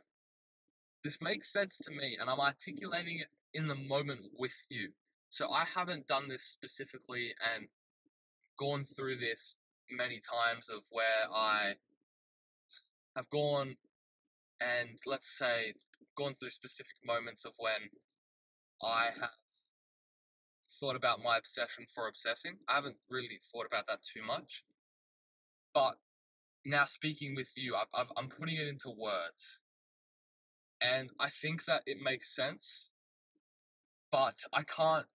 [1.04, 4.90] this makes sense to me, and I'm articulating it in the moment with you.
[5.32, 7.68] So I haven't done this specifically and
[8.60, 9.56] gone through this
[9.90, 11.76] many times of where I
[13.16, 13.78] have gone
[14.60, 15.74] and let's say
[16.18, 17.90] gone through specific moments of when
[18.84, 19.30] I have
[20.70, 22.58] thought about my obsession for obsessing.
[22.68, 24.66] I haven't really thought about that too much.
[25.74, 25.94] But
[26.66, 29.60] now speaking with you, i am putting it into words.
[30.82, 32.90] And I think that it makes sense.
[34.12, 35.06] But I can't,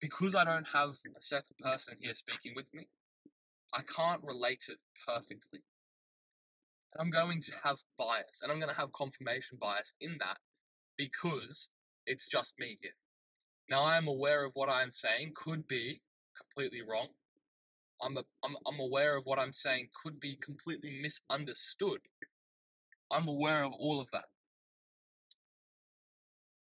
[0.00, 2.88] because I don't have a second person here speaking with me,
[3.74, 5.60] I can't relate it perfectly.
[6.94, 10.38] And I'm going to have bias, and I'm going to have confirmation bias in that
[10.96, 11.68] because
[12.06, 12.92] it's just me here.
[13.68, 16.00] Now I am aware of what I am saying could be
[16.36, 17.08] completely wrong.
[18.00, 22.00] I'm, a, I'm, I'm aware of what I'm saying could be completely misunderstood.
[23.10, 24.26] I'm aware of all of that.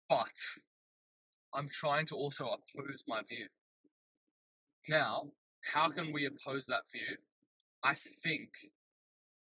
[0.08, 0.34] But
[1.54, 3.46] I'm trying to also oppose my view.
[4.88, 5.30] Now,
[5.72, 7.16] how can we oppose that view?
[7.82, 8.50] I think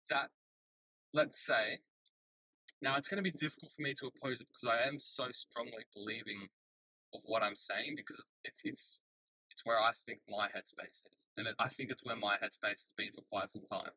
[0.08, 0.30] that,
[1.12, 1.80] let's say,
[2.82, 5.30] now it's going to be difficult for me to oppose it because I am so
[5.30, 6.48] strongly believing
[7.14, 9.00] of what I'm saying because it's it's
[9.50, 12.80] it's where I think my headspace is, and it, I think it's where my headspace
[12.80, 13.90] has been for quite some time.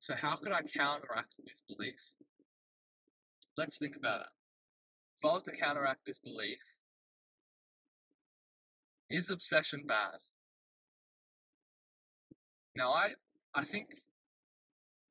[0.00, 2.14] So how could I counteract this belief?
[3.56, 4.32] Let's think about it.
[5.18, 6.79] If I was to counteract this belief,
[9.10, 10.18] is obsession bad?
[12.76, 13.10] Now I
[13.54, 13.88] I think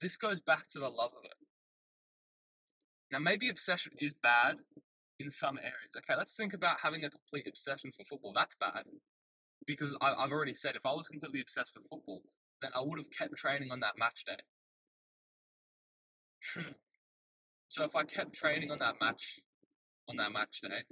[0.01, 1.33] this goes back to the love of it.
[3.11, 4.55] Now maybe obsession is bad
[5.19, 5.95] in some areas.
[5.97, 8.33] Okay, let's think about having a complete obsession for football.
[8.33, 8.83] That's bad.
[9.67, 12.21] Because I, I've already said, if I was completely obsessed with football,
[12.61, 16.63] then I would have kept training on that match day.
[17.67, 19.39] so if I kept training on that match,
[20.07, 20.83] on that match day,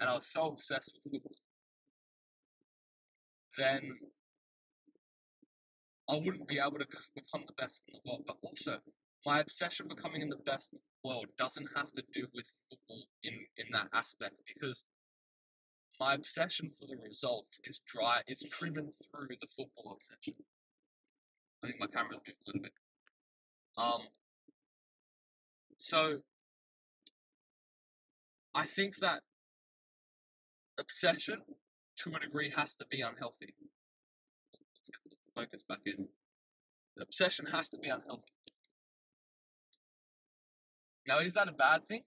[0.00, 1.36] and I was so obsessed with football,
[3.58, 3.80] then
[6.08, 8.24] I wouldn't be able to become the best in the world.
[8.26, 8.78] But also,
[9.26, 13.34] my obsession for becoming in the best world doesn't have to do with football in,
[13.56, 14.84] in that aspect because
[16.00, 20.34] my obsession for the results is dry is driven through the football obsession.
[21.62, 22.72] I think my camera's moved a little bit.
[23.76, 24.02] Um
[25.76, 26.18] so
[28.54, 29.22] I think that
[30.78, 31.38] obsession
[31.98, 33.54] to a degree has to be unhealthy.
[34.52, 36.08] Let's get the focus back in.
[36.96, 38.32] The obsession has to be unhealthy.
[41.06, 42.02] Now, is that a bad thing?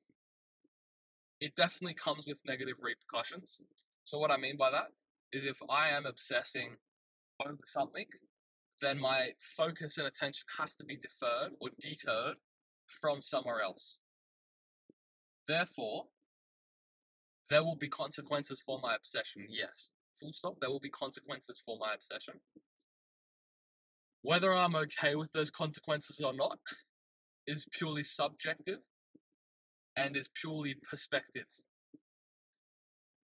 [1.40, 3.60] It definitely comes with negative repercussions.
[4.04, 4.88] So, what I mean by that
[5.34, 6.76] is if I am obsessing
[7.44, 8.06] over something,
[8.82, 12.36] then my focus and attention has to be deferred or deterred
[13.02, 14.00] from somewhere else.
[15.48, 16.06] Therefore,
[17.52, 19.90] there will be consequences for my obsession, yes.
[20.20, 22.36] Full stop, there will be consequences for my obsession.
[24.22, 26.60] Whether I'm okay with those consequences or not
[27.46, 28.80] is purely subjective
[29.98, 31.48] and is purely perspective.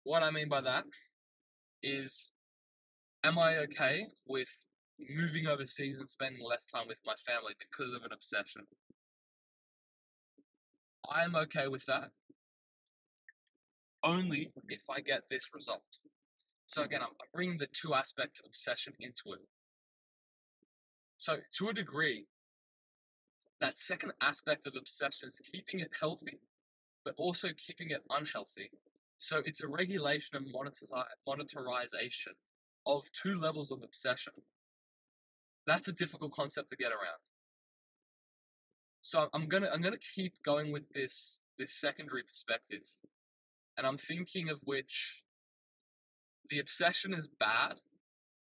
[0.04, 0.84] What I mean by that
[1.82, 2.32] is,
[3.24, 4.50] am I okay with
[5.08, 8.62] moving overseas and spending less time with my family because of an obsession?
[11.10, 12.10] I'm okay with that
[14.04, 15.82] only if I get this result.
[16.66, 19.46] So again, I'm bringing the two aspect obsession into it.
[21.18, 22.26] So to a degree,
[23.60, 26.40] that second aspect of obsession is keeping it healthy,
[27.04, 28.70] but also keeping it unhealthy.
[29.18, 30.90] So it's a regulation and monetize,
[31.28, 32.34] monetarization
[32.86, 34.32] of two levels of obsession.
[35.64, 37.22] That's a difficult concept to get around.
[39.02, 42.82] So I'm gonna I'm gonna keep going with this this secondary perspective,
[43.76, 45.22] and I'm thinking of which
[46.50, 47.74] the obsession is bad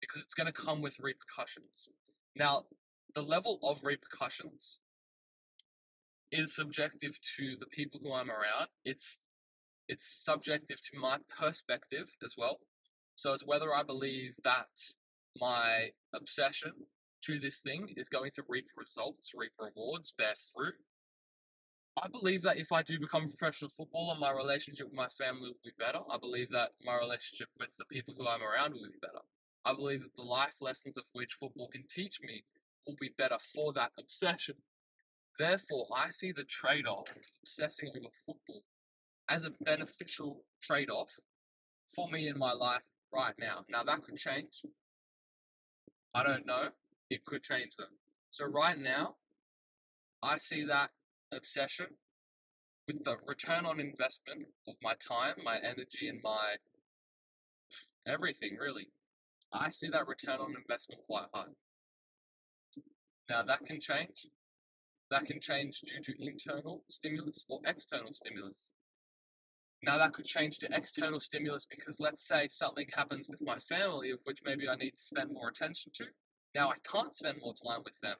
[0.01, 1.89] because it's gonna come with repercussions.
[2.35, 2.63] Now,
[3.13, 4.79] the level of repercussions
[6.31, 8.67] is subjective to the people who I'm around.
[8.83, 9.19] It's
[9.87, 12.59] it's subjective to my perspective as well.
[13.15, 14.67] So it's whether I believe that
[15.39, 16.71] my obsession
[17.23, 20.75] to this thing is going to reap results, reap rewards, bear fruit.
[22.01, 25.47] I believe that if I do become a professional footballer, my relationship with my family
[25.47, 25.99] will be better.
[26.11, 29.23] I believe that my relationship with the people who I'm around will be better.
[29.63, 32.43] I believe that the life lessons of which football can teach me
[32.85, 34.55] will be better for that obsession.
[35.39, 38.63] Therefore, I see the trade off of obsessing over football
[39.29, 41.19] as a beneficial trade off
[41.87, 42.83] for me in my life
[43.13, 43.65] right now.
[43.69, 44.63] Now, that could change.
[46.13, 46.69] I don't know.
[47.09, 47.85] It could change though.
[48.29, 49.15] So, right now,
[50.21, 50.91] I see that
[51.31, 51.87] obsession
[52.87, 56.55] with the return on investment of my time, my energy, and my
[58.07, 58.87] everything really.
[59.51, 61.53] I see that return on investment quite high.
[63.29, 64.27] Now, that can change.
[65.09, 68.71] That can change due to internal stimulus or external stimulus.
[69.83, 74.11] Now, that could change to external stimulus because let's say something happens with my family
[74.11, 76.05] of which maybe I need to spend more attention to.
[76.53, 78.15] Now, I can't spend more time with them.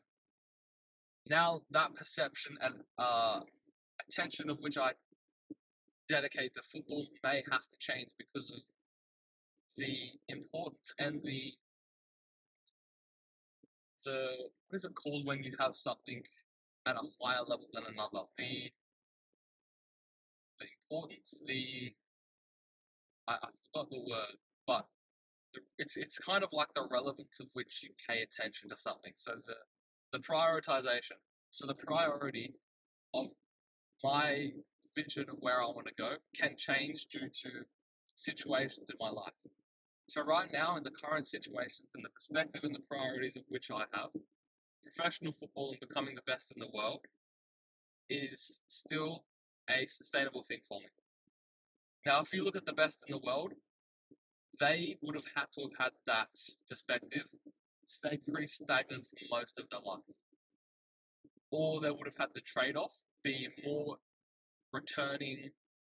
[1.27, 3.39] Now, that perception and uh,
[4.07, 4.91] attention of which I
[6.07, 8.59] dedicate to football may have to change because of
[9.77, 9.95] the
[10.29, 11.53] importance and the
[14.05, 14.29] the
[14.67, 16.21] what is it called when you have something
[16.85, 18.25] at a higher level than another?
[18.37, 18.71] The
[20.59, 21.91] the importance, the
[23.27, 24.85] I, I forgot the word, but
[25.55, 29.13] the, it's it's kind of like the relevance of which you pay attention to something.
[29.15, 29.55] So the
[30.15, 31.19] the prioritization.
[31.51, 32.53] So the priority
[33.13, 33.27] of
[34.03, 34.51] my
[34.95, 37.49] vision of where I want to go can change due to
[38.15, 39.33] situations in my life.
[40.07, 43.71] So right now, in the current situations and the perspective and the priorities of which
[43.71, 44.11] I have,
[44.83, 47.01] professional football and becoming the best in the world
[48.09, 49.23] is still
[49.69, 50.87] a sustainable thing for me.
[52.05, 53.53] Now, if you look at the best in the world,
[54.59, 56.29] they would have had to have had that
[56.69, 57.25] perspective
[57.85, 60.01] stay pretty stagnant for most of their life.
[61.51, 63.97] Or they would have had the trade off be more
[64.73, 65.49] returning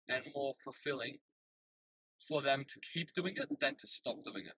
[0.07, 1.17] and more fulfilling
[2.27, 4.55] for them to keep doing it than to stop doing it.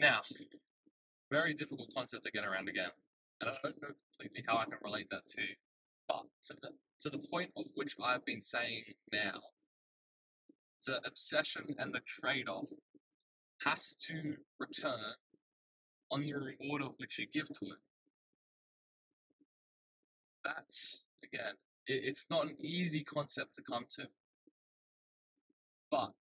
[0.00, 0.22] Now,
[1.30, 2.90] very difficult concept to get around again,
[3.40, 5.42] and I don't know completely how I can relate that to,
[6.08, 6.68] but to the
[7.00, 9.40] to the point of which I've been saying now,
[10.86, 12.70] the obsession and the trade off
[13.64, 15.14] has to return
[16.10, 17.78] on the reward of which you give to it.
[20.44, 21.54] That's again,
[21.86, 24.08] it, it's not an easy concept to come to,
[25.90, 26.12] but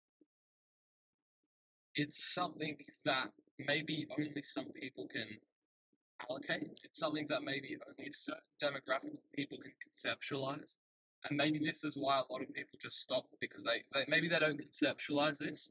[1.95, 5.27] it's something that maybe only some people can
[6.29, 6.79] allocate.
[6.83, 10.75] It's something that maybe only a certain demographic of people can conceptualize.
[11.29, 14.27] And maybe this is why a lot of people just stop because they, they maybe
[14.27, 15.69] they don't conceptualize this.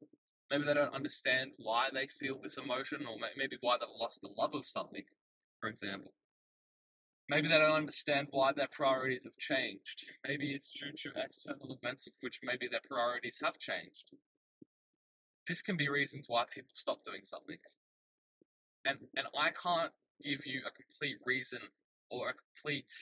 [0.53, 4.29] Maybe they don't understand why they feel this emotion, or maybe why they've lost the
[4.37, 5.05] love of something,
[5.59, 6.13] for example.
[7.31, 10.05] Maybe they don't understand why their priorities have changed.
[10.29, 14.11] Maybe it's due to external events of which maybe their priorities have changed.
[15.49, 17.57] This can be reasons why people stop doing something.
[18.85, 19.93] And and I can't
[20.23, 21.61] give you a complete reason
[22.11, 22.93] or a complete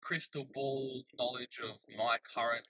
[0.00, 2.66] crystal ball knowledge of my current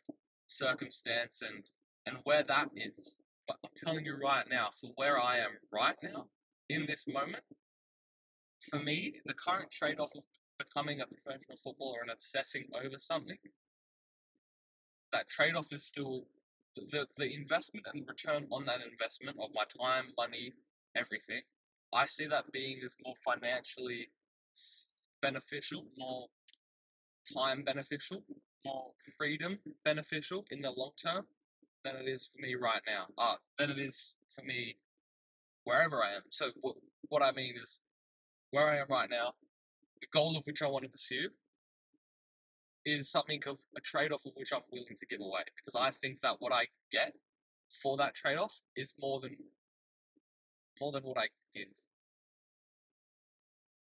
[0.49, 1.65] circumstance and
[2.05, 3.17] and where that is.
[3.61, 6.27] But I'm telling you right now, for where I am right now,
[6.69, 7.45] in this moment,
[8.71, 10.25] for me, the current trade off of
[10.59, 13.37] becoming a professional footballer and obsessing over something,
[15.13, 16.25] that trade off is still
[16.77, 20.55] the, the investment and return on that investment of my time, money,
[20.97, 21.43] everything.
[21.93, 24.09] I see that being as more financially
[25.21, 26.29] beneficial, more
[27.35, 28.23] time beneficial,
[28.65, 31.27] more freedom beneficial in the long term
[31.85, 33.07] than it is for me right now.
[33.18, 34.76] Uh, than it is for me
[35.64, 36.22] wherever I am.
[36.30, 36.76] So what
[37.09, 37.80] what I mean is
[38.51, 39.33] where I am right now,
[40.01, 41.28] the goal of which I want to pursue,
[42.85, 45.91] is something of a trade off of which I'm willing to give away because I
[45.91, 47.14] think that what I get
[47.83, 49.37] for that trade off is more than
[50.80, 51.68] more than what I give.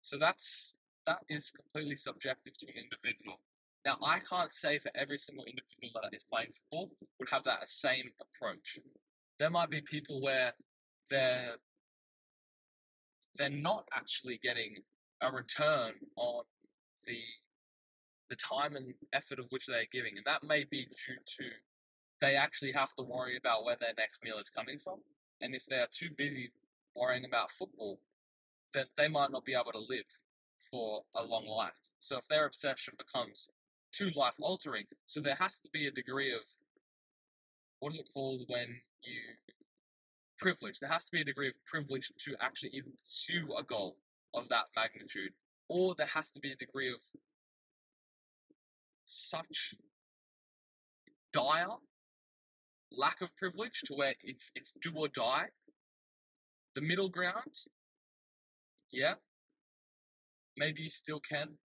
[0.01, 0.75] So that's
[1.07, 3.39] that is completely subjective to an individual.
[3.85, 7.69] Now I can't say for every single individual that is playing football would have that
[7.69, 8.79] same approach.
[9.39, 10.53] There might be people where
[11.09, 11.55] they're
[13.37, 14.77] they're not actually getting
[15.21, 16.43] a return on
[17.05, 17.19] the
[18.29, 21.43] the time and effort of which they're giving, and that may be due to
[22.21, 24.99] they actually have to worry about where their next meal is coming from,
[25.41, 26.49] and if they are too busy
[26.95, 27.99] worrying about football,
[28.73, 30.05] then they might not be able to live
[30.71, 31.73] for a long life.
[31.99, 33.49] So if their obsession becomes
[33.95, 36.41] too life altering, so there has to be a degree of
[37.79, 38.67] what is it called when
[39.03, 39.21] you
[40.37, 40.79] privilege?
[40.79, 43.97] There has to be a degree of privilege to actually even pursue a goal
[44.33, 45.31] of that magnitude,
[45.69, 47.01] or there has to be a degree of
[49.05, 49.75] such
[51.31, 51.67] dire
[52.91, 55.45] lack of privilege to where it's it's do or die.
[56.75, 57.53] The middle ground,
[58.91, 59.15] yeah,
[60.57, 61.57] maybe you still can,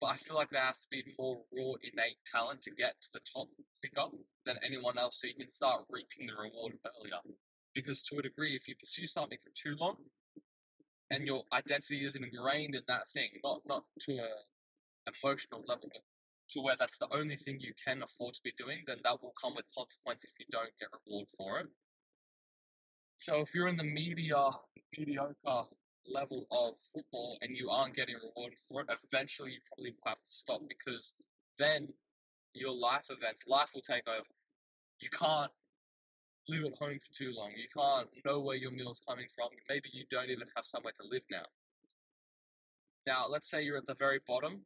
[0.00, 3.08] but I feel like there has to be more raw innate talent to get to
[3.14, 3.48] the top
[3.80, 4.08] quicker
[4.46, 7.18] than anyone else, so you can start reaping the reward earlier.
[7.74, 9.96] Because to a degree, if you pursue something for too long,
[11.10, 14.30] and your identity is ingrained in that thing, not not to a
[15.08, 16.02] emotional level, but
[16.50, 19.34] to where that's the only thing you can afford to be doing, then that will
[19.40, 21.66] come with consequence if you don't get reward for it.
[23.18, 24.50] So if you're in the media
[24.96, 25.68] mediocre
[26.06, 30.22] level of football and you aren't getting rewarded for it, eventually you probably will have
[30.22, 31.14] to stop because
[31.58, 31.88] then
[32.54, 34.26] your life events, life will take over.
[35.00, 35.52] You can't
[36.48, 37.50] live at home for too long.
[37.56, 39.48] You can't know where your meal's coming from.
[39.68, 41.44] Maybe you don't even have somewhere to live now.
[43.06, 44.62] Now, let's say you're at the very bottom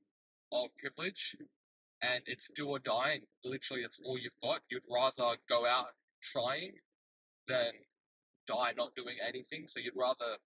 [0.53, 1.37] of privilege
[2.03, 4.61] and it's do or die, and literally it's all you've got.
[4.69, 5.87] You'd rather go out
[6.21, 6.73] trying
[7.47, 7.73] than
[8.47, 9.67] die not doing anything.
[9.67, 10.39] So you'd rather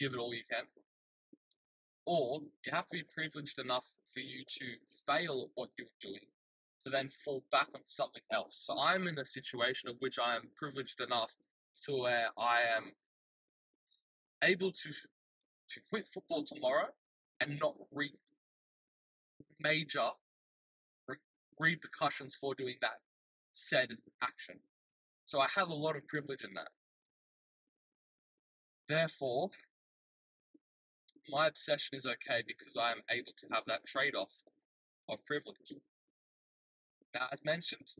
[0.00, 0.64] give it all you can.
[2.06, 4.64] Or you have to be privileged enough for you to
[5.06, 6.26] fail at what you're doing
[6.84, 8.62] to then fall back on something else.
[8.66, 11.32] So I'm in a situation of which I am privileged enough
[11.82, 12.92] to where I am
[14.42, 16.88] able to to quit football tomorrow
[17.40, 18.18] and not reap
[19.60, 20.08] major
[21.06, 21.16] re-
[21.60, 22.98] repercussions for doing that
[23.52, 23.90] said
[24.22, 24.56] action.
[25.26, 26.70] So I have a lot of privilege in that.
[28.88, 29.50] Therefore,
[31.30, 34.32] my obsession is okay because I am able to have that trade off
[35.08, 35.74] of privilege.
[37.14, 37.92] Now, as mentioned,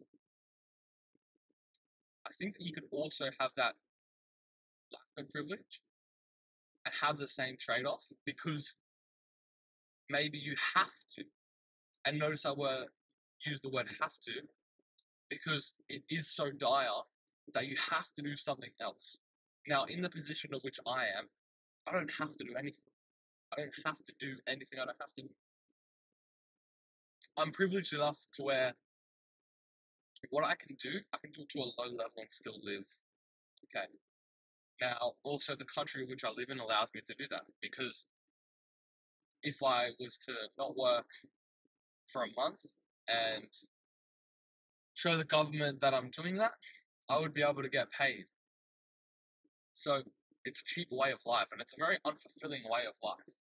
[2.27, 3.75] I think that you could also have that
[4.93, 5.81] lack of privilege
[6.85, 8.77] and have the same trade off because
[10.09, 11.25] maybe you have to.
[12.05, 12.87] And notice I were
[13.47, 14.33] use the word have to
[15.29, 17.03] because it is so dire
[17.55, 19.17] that you have to do something else.
[19.67, 21.29] Now, in the position of which I am,
[21.87, 22.93] I don't have to do anything.
[23.53, 24.79] I don't have to do anything.
[24.81, 25.23] I don't have to.
[27.37, 28.75] I'm privileged enough to where
[30.31, 32.87] what I can do, I can do it to a low level and still live.
[33.65, 33.87] Okay.
[34.81, 38.05] Now, also, the country of which I live in allows me to do that because
[39.43, 41.07] if I was to not work
[42.07, 42.61] for a month
[43.09, 43.47] and
[44.95, 46.53] show the government that I'm doing that,
[47.09, 48.25] I would be able to get paid.
[49.75, 50.03] So
[50.45, 53.40] it's a cheap way of life and it's a very unfulfilling way of life.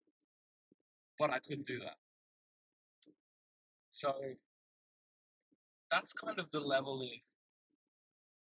[1.20, 1.97] But I couldn't do that.
[3.89, 4.13] So
[5.89, 7.22] that's kind of the level of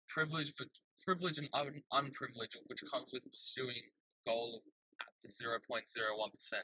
[0.07, 0.65] privilege for
[1.03, 3.83] privilege and un- unprivilege, which comes with pursuing
[4.25, 4.61] goal of
[5.01, 6.63] at the zero point zero one percent.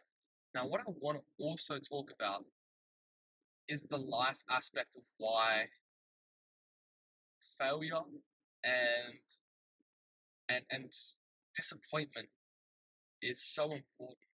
[0.55, 2.45] Now, what I want to also talk about
[3.67, 5.65] is the life aspect of why
[7.59, 8.01] failure
[8.63, 9.19] and
[10.49, 10.91] and and
[11.55, 12.29] disappointment
[13.21, 14.30] is so important.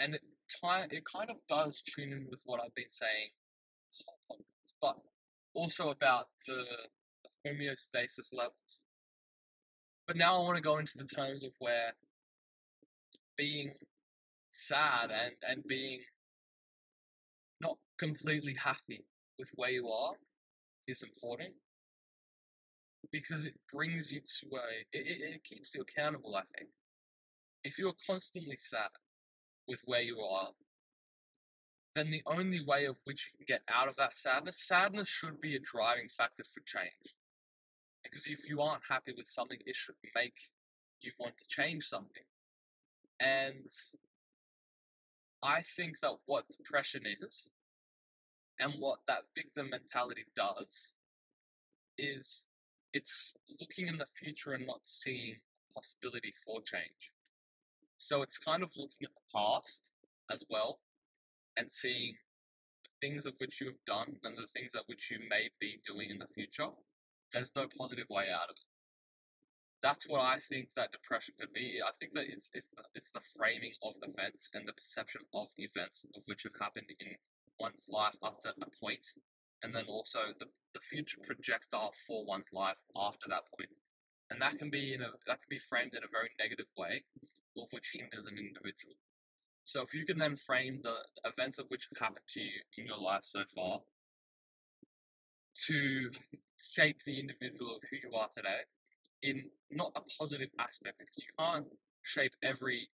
[0.00, 3.30] And it, ti- it kind of does tune in with what I've been saying
[4.80, 4.96] but
[5.54, 6.64] also about the,
[7.22, 8.82] the homeostasis levels.
[10.06, 11.92] But now I want to go into the terms of where
[13.36, 13.72] being
[14.52, 16.00] sad and, and being
[17.60, 19.04] not completely happy
[19.38, 20.14] with where you are
[20.88, 21.54] is important
[23.12, 26.68] because it brings you to a it, it, it keeps you accountable i think
[27.64, 28.90] if you're constantly sad
[29.70, 30.50] with where you are
[31.94, 35.40] then the only way of which you can get out of that sadness, sadness should
[35.40, 37.16] be a driving factor for change.
[38.04, 40.38] Because if you aren't happy with something, it should make
[41.00, 42.22] you want to change something.
[43.20, 43.70] And
[45.42, 47.50] I think that what depression is,
[48.58, 50.92] And what that victim mentality does
[51.98, 52.46] is
[52.92, 55.36] it's looking in the future and not seeing
[55.74, 57.12] possibility for change.
[58.00, 59.90] So it's kind of looking at the past
[60.32, 60.80] as well
[61.58, 62.16] and seeing
[62.82, 65.84] the things of which you have done and the things that which you may be
[65.86, 66.72] doing in the future.
[67.30, 68.64] There's no positive way out of it.
[69.82, 71.84] That's what I think that depression could be.
[71.84, 75.48] I think that it's it's the, it's the framing of events and the perception of
[75.58, 77.16] events of which have happened in
[77.60, 79.12] one's life up to a point,
[79.62, 83.72] and then also the, the future projectile for one's life after that point.
[84.30, 87.04] And that can be in a that can be framed in a very negative way,
[87.56, 88.94] of which hinders an individual.
[89.64, 92.86] So if you can then frame the events of which have happened to you in
[92.86, 93.80] your life so far
[95.66, 96.10] to
[96.60, 98.64] shape the individual of who you are today
[99.22, 101.66] in not a positive aspect because you can't
[102.02, 102.88] shape every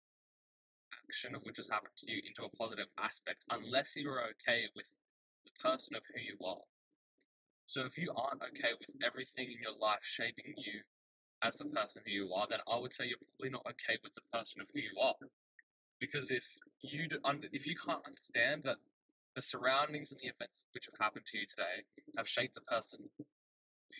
[1.04, 4.88] action of which has happened to you into a positive aspect unless you're okay with
[5.44, 6.64] the person of who you are.
[7.66, 10.80] So if you aren't okay with everything in your life shaping you
[11.44, 14.14] as the person who you are, then I would say you're probably not okay with
[14.14, 15.14] the person of who you are.
[16.00, 16.44] Because if
[16.80, 17.18] you do
[17.52, 18.76] if you can't understand that
[19.36, 21.84] the surroundings and the events which have happened to you today
[22.16, 23.00] have shaped the person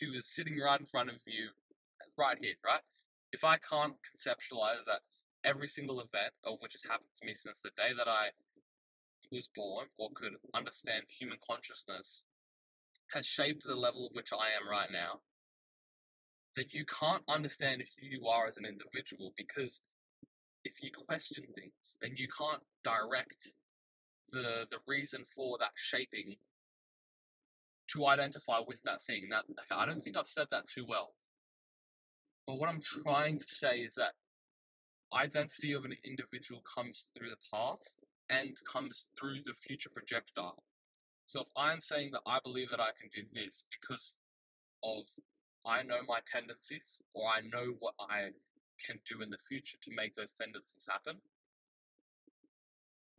[0.01, 1.51] who is sitting right in front of you,
[2.16, 2.82] right here, right?
[3.32, 5.03] If I can't conceptualize that
[5.45, 8.30] every single event of which has happened to me since the day that I
[9.30, 12.24] was born or could understand human consciousness
[13.12, 15.20] has shaped the level of which I am right now,
[16.57, 19.82] then you can't understand who you are as an individual because
[20.64, 23.52] if you question things, then you can't direct
[24.30, 26.36] the the reason for that shaping
[27.88, 29.28] to identify with that thing.
[29.30, 31.14] That I don't think I've said that too well.
[32.46, 34.12] But what I'm trying to say is that
[35.14, 40.62] identity of an individual comes through the past and comes through the future projectile.
[41.26, 44.16] So if I'm saying that I believe that I can do this because
[44.82, 45.05] of
[45.67, 48.31] I know my tendencies or I know what I
[48.85, 51.17] can do in the future to make those tendencies happen,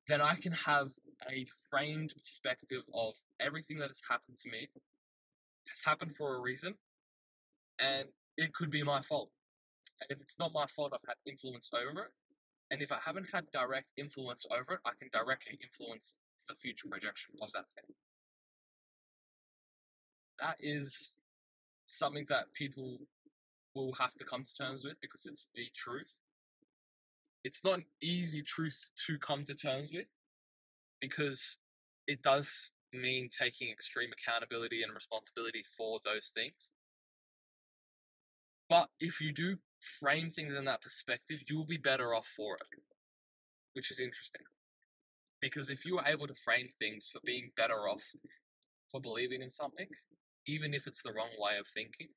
[0.08, 0.92] then I can have
[1.30, 4.70] a framed perspective of everything that has happened to me
[5.68, 6.76] has happened for a reason
[7.80, 9.30] and it could be my fault.
[10.02, 12.12] And if it's not my fault, I've had influence over it.
[12.72, 16.18] And if I haven't had direct influence over it, I can directly influence
[16.48, 17.96] the future projection of that thing.
[20.40, 21.14] That is
[21.86, 22.98] something that people
[23.74, 26.14] will have to come to terms with because it's the truth.
[27.44, 30.08] It's not an easy truth to come to terms with
[31.02, 31.58] because
[32.08, 36.72] it does mean taking extreme accountability and responsibility for those things.
[38.70, 39.58] But if you do
[40.00, 42.82] frame things in that perspective, you will be better off for it,
[43.74, 44.42] which is interesting.
[45.42, 48.04] Because if you are able to frame things for being better off
[48.92, 49.88] for believing in something,
[50.48, 52.10] even if it's the wrong way of thinking,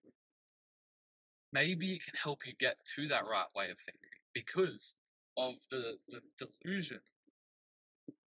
[1.52, 4.94] maybe it can help you get to that right way of thinking because
[5.36, 6.20] of the, the
[6.64, 7.00] delusion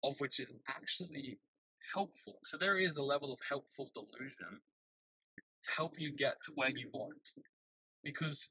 [0.03, 1.39] of which is actually
[1.93, 2.39] helpful.
[2.43, 4.59] So there is a level of helpful delusion
[5.63, 7.31] to help you get to where you want.
[8.03, 8.49] Because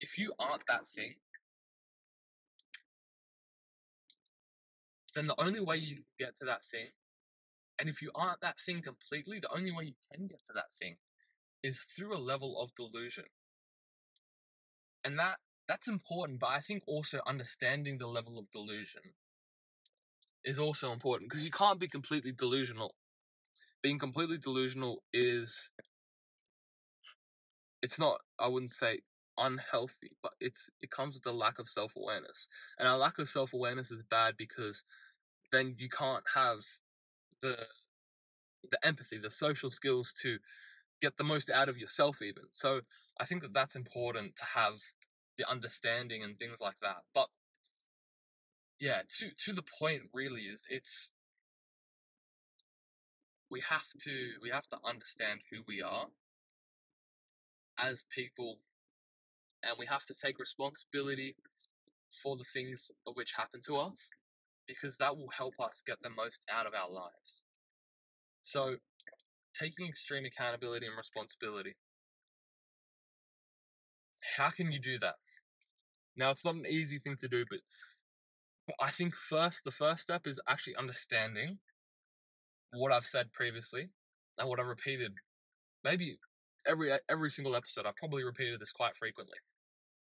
[0.00, 1.14] if you aren't that thing,
[5.14, 6.86] then the only way you get to that thing,
[7.82, 10.70] and if you aren't that thing completely, the only way you can get to that
[10.78, 10.98] thing
[11.64, 13.24] is through a level of delusion.
[15.04, 19.02] And that that's important, but I think also understanding the level of delusion
[20.44, 22.94] is also important because you can't be completely delusional.
[23.82, 25.72] Being completely delusional is
[27.82, 29.00] it's not I wouldn't say
[29.36, 32.46] unhealthy, but it's it comes with a lack of self awareness.
[32.78, 34.84] And a lack of self awareness is bad because
[35.50, 36.60] then you can't have
[37.42, 37.56] the
[38.70, 40.38] the empathy, the social skills to
[41.00, 42.44] get the most out of yourself even.
[42.52, 42.80] So
[43.20, 44.74] I think that that's important to have
[45.38, 47.02] the understanding and things like that.
[47.14, 47.28] But
[48.80, 51.10] yeah, to to the point really is it's
[53.50, 56.06] we have to we have to understand who we are
[57.78, 58.58] as people
[59.62, 61.36] and we have to take responsibility
[62.22, 64.10] for the things of which happen to us
[64.66, 67.42] because that will help us get the most out of our lives.
[68.42, 68.76] So,
[69.54, 71.76] taking extreme accountability and responsibility.
[74.36, 75.16] How can you do that?
[76.16, 77.60] Now, it's not an easy thing to do, but
[78.80, 81.58] I think first, the first step is actually understanding
[82.72, 83.90] what I've said previously
[84.38, 85.12] and what I've repeated.
[85.84, 86.18] Maybe
[86.66, 89.38] every every single episode, I've probably repeated this quite frequently.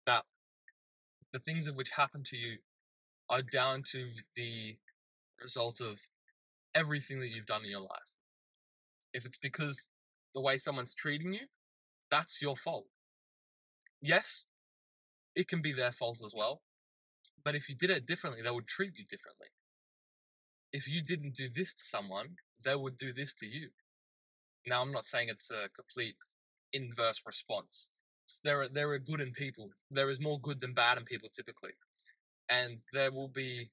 [0.06, 0.24] That
[1.32, 2.58] the things of which happen to you
[3.30, 4.78] are down to the
[5.42, 6.02] result of
[6.76, 8.12] everything that you've done in your life.
[9.14, 9.88] if it's because
[10.34, 11.48] the way someone's treating you,
[12.12, 12.88] that's your fault.
[14.02, 14.46] Yes,
[15.36, 16.62] it can be their fault as well.
[17.44, 19.48] But if you did it differently, they would treat you differently.
[20.74, 23.70] If you didn't do this to someone, they would do this to you.
[24.66, 26.16] Now, I'm not saying it's a complete
[26.74, 27.90] inverse response.
[28.44, 29.72] There are there are good in people.
[29.92, 31.74] There is more good than bad in people typically,
[32.54, 33.72] and there will be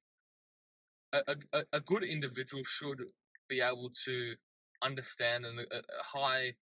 [1.13, 3.01] a a, a good individual should
[3.49, 4.35] be able to
[4.83, 6.55] understand and a, a high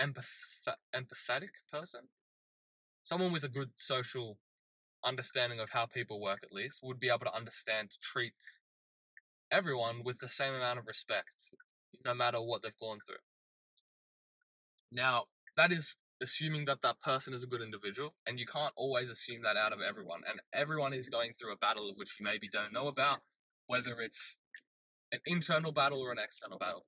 [0.00, 2.00] empath- empathetic person,
[3.02, 4.38] someone with a good social
[5.04, 8.32] understanding of how people work at least would be able to understand to treat
[9.50, 11.34] everyone with the same amount of respect
[12.04, 13.24] no matter what they've gone through.
[14.90, 15.24] Now
[15.56, 19.42] that is assuming that that person is a good individual and you can't always assume
[19.42, 22.48] that out of everyone and everyone is going through a battle of which you maybe
[22.52, 23.20] don't know about
[23.66, 24.36] whether it's
[25.10, 26.86] an internal battle or an external battle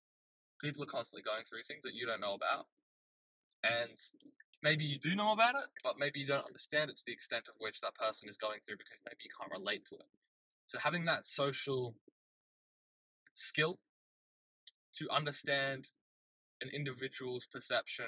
[0.62, 2.66] people are constantly going through things that you don't know about
[3.64, 3.98] and
[4.64, 7.48] maybe you do know about it, but maybe you don't understand it to the extent
[7.48, 10.08] of which that person is going through because maybe you can't relate to it.
[10.66, 11.94] So having that social
[13.34, 13.78] skill
[14.96, 15.90] to understand
[16.62, 18.06] an individual's perception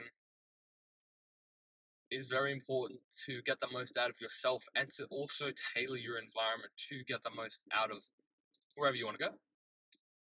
[2.10, 6.18] is very important to get the most out of yourself and to also tailor your
[6.18, 8.04] environment to get the most out of
[8.76, 9.32] wherever you want to go.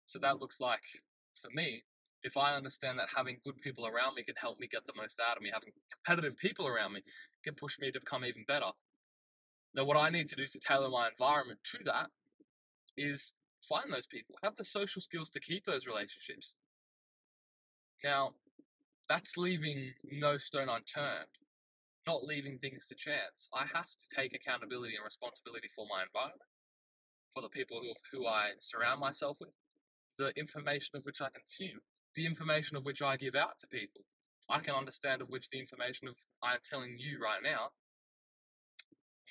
[0.07, 0.83] So that looks like,
[1.35, 1.85] for me,
[2.23, 5.21] if I understand that having good people around me can help me get the most
[5.21, 7.03] out of me, having competitive people around me
[7.45, 8.71] can push me to become even better.
[9.75, 12.09] Now, what I need to do to tailor my environment to that
[12.97, 13.35] is
[13.69, 16.55] find those people, have the social skills to keep those relationships.
[18.03, 18.31] Now,
[19.09, 21.27] that's leaving no stone unturned,
[22.07, 23.49] not leaving things to chance.
[23.53, 26.51] I have to take accountability and responsibility for my environment,
[27.35, 29.51] for the people who, who I surround myself with,
[30.19, 31.81] the information of which I consume,
[32.15, 34.03] the information of which I give out to people.
[34.49, 37.73] I can understand of which the information of I'm telling you right now,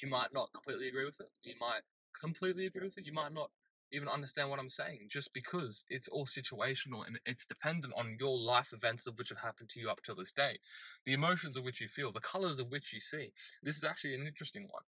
[0.01, 1.29] you might not completely agree with it.
[1.43, 1.81] You might
[2.19, 3.05] completely agree with it.
[3.05, 3.51] You might not
[3.93, 8.37] even understand what I'm saying just because it's all situational and it's dependent on your
[8.37, 10.57] life events of which have happened to you up till this day,
[11.05, 13.31] the emotions of which you feel, the colors of which you see.
[13.61, 14.83] This is actually an interesting one.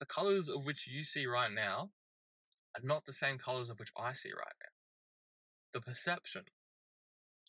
[0.00, 1.90] The colors of which you see right now
[2.76, 4.68] are not the same colors of which I see right now.
[5.72, 6.42] The perception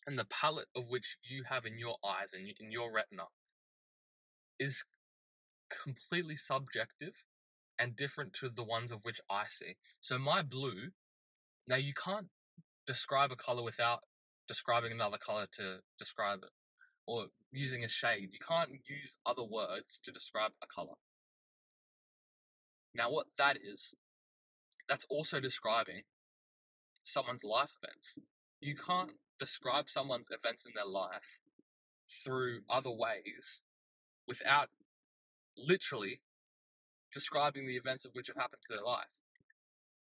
[0.06, 3.24] and the palette of which you have in your eyes and in your retina
[4.58, 4.84] is
[5.82, 7.24] completely subjective
[7.78, 9.76] and different to the ones of which I see.
[10.00, 10.90] So my blue,
[11.66, 12.28] now you can't
[12.86, 14.00] describe a color without
[14.46, 16.50] describing another color to describe it
[17.06, 18.30] or using a shade.
[18.32, 20.94] You can't use other words to describe a color.
[22.94, 23.94] Now what that is,
[24.88, 26.02] that's also describing
[27.02, 28.18] someone's life events.
[28.60, 31.40] You can't describe someone's events in their life
[32.24, 33.62] through other ways
[34.26, 34.68] without
[35.56, 36.20] literally
[37.14, 39.08] describing the events of which have happened to their life.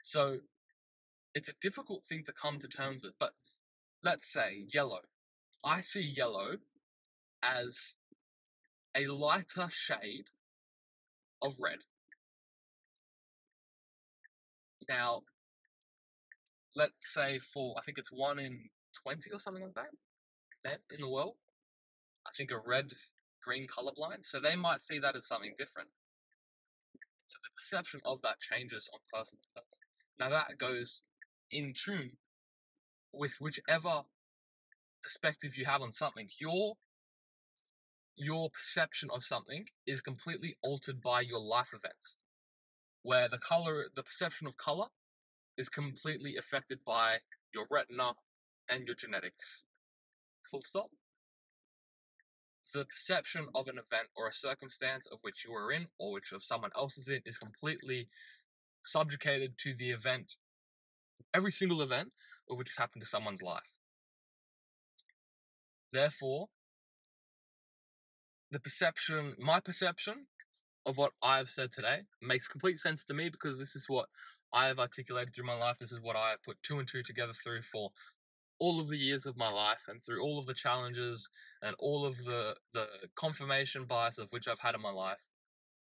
[0.03, 0.39] So
[1.35, 3.33] it's a difficult thing to come to terms with, but
[4.03, 5.01] let's say yellow.
[5.65, 6.59] I see yellow
[7.43, 7.95] as
[8.97, 10.27] a lighter shade
[11.43, 11.81] of red.
[14.89, 15.23] Now,
[16.77, 18.71] let's say for, I think it's one in
[19.03, 19.91] 20 or something like that
[20.65, 21.35] men in the world.
[22.27, 22.93] I think are red
[23.45, 25.91] green colorblind, so they might see that as something different.
[27.35, 29.81] So the perception of that changes on person to person.
[30.21, 31.03] Now that goes
[31.51, 32.13] in tune
[33.13, 34.03] with whichever
[35.03, 36.29] perspective you have on something.
[36.41, 36.75] Your
[38.17, 42.17] your perception of something is completely altered by your life events.
[43.03, 44.87] Where the color the perception of color
[45.57, 47.19] is completely affected by
[47.53, 48.13] your retina,
[48.69, 49.65] and your genetics.
[50.51, 50.91] Full stop.
[52.73, 56.33] The perception of an event or a circumstance of which you are in or which
[56.33, 58.09] of someone else is in is completely
[58.85, 60.37] subjugated to the event,
[61.33, 62.13] every single event
[62.51, 63.63] of which has happened to someone's life.
[65.93, 66.49] Therefore,
[68.51, 70.27] the perception, my perception
[70.87, 74.09] of what I've said today makes complete sense to me because this is what
[74.53, 75.77] I have articulated through my life.
[75.81, 77.91] This is what I have put two and two together through for
[78.59, 81.29] all of the years of my life and through all of the challenges
[81.63, 82.87] and all of the the
[83.17, 85.27] confirmation bias of which I've had in my life,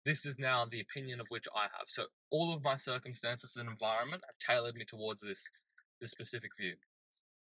[0.05, 1.89] this is now the opinion of which I have.
[1.89, 5.49] So all of my circumstances and environment have tailored me towards this
[6.01, 6.75] this specific view.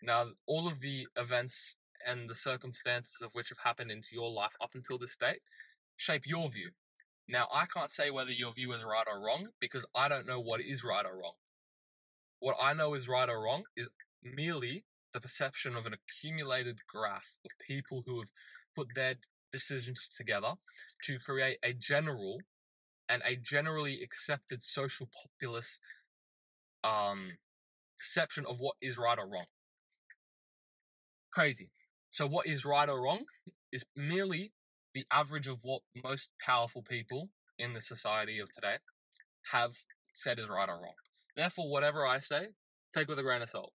[0.02, 4.56] Now all of the events and the circumstances of which have happened into your life
[4.62, 5.42] up until this date
[5.96, 6.72] shape your view.
[7.28, 10.40] Now I can't say whether your view is right or wrong because I don't know
[10.40, 11.34] what is right or wrong.
[12.40, 13.90] What I know is right or wrong is
[14.24, 14.84] merely
[15.18, 18.30] the perception of an accumulated graph of people who have
[18.76, 19.16] put their
[19.52, 20.54] decisions together
[21.04, 22.38] to create a general
[23.10, 25.80] and a generally accepted social populace
[26.84, 27.32] um,
[27.98, 29.46] perception of what is right or wrong.
[31.34, 31.72] Crazy.
[32.12, 33.26] So, what is right or wrong
[33.72, 34.52] is merely
[34.94, 38.78] the average of what most powerful people in the society of today
[39.52, 39.74] have
[40.14, 40.94] said is right or wrong.
[41.36, 42.50] Therefore, whatever I say,
[42.94, 43.74] take with a grain of salt.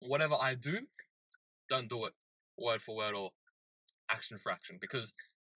[0.00, 0.80] Whatever I do,
[1.68, 2.12] don't do it
[2.58, 3.30] word for word or
[4.10, 5.12] action for action because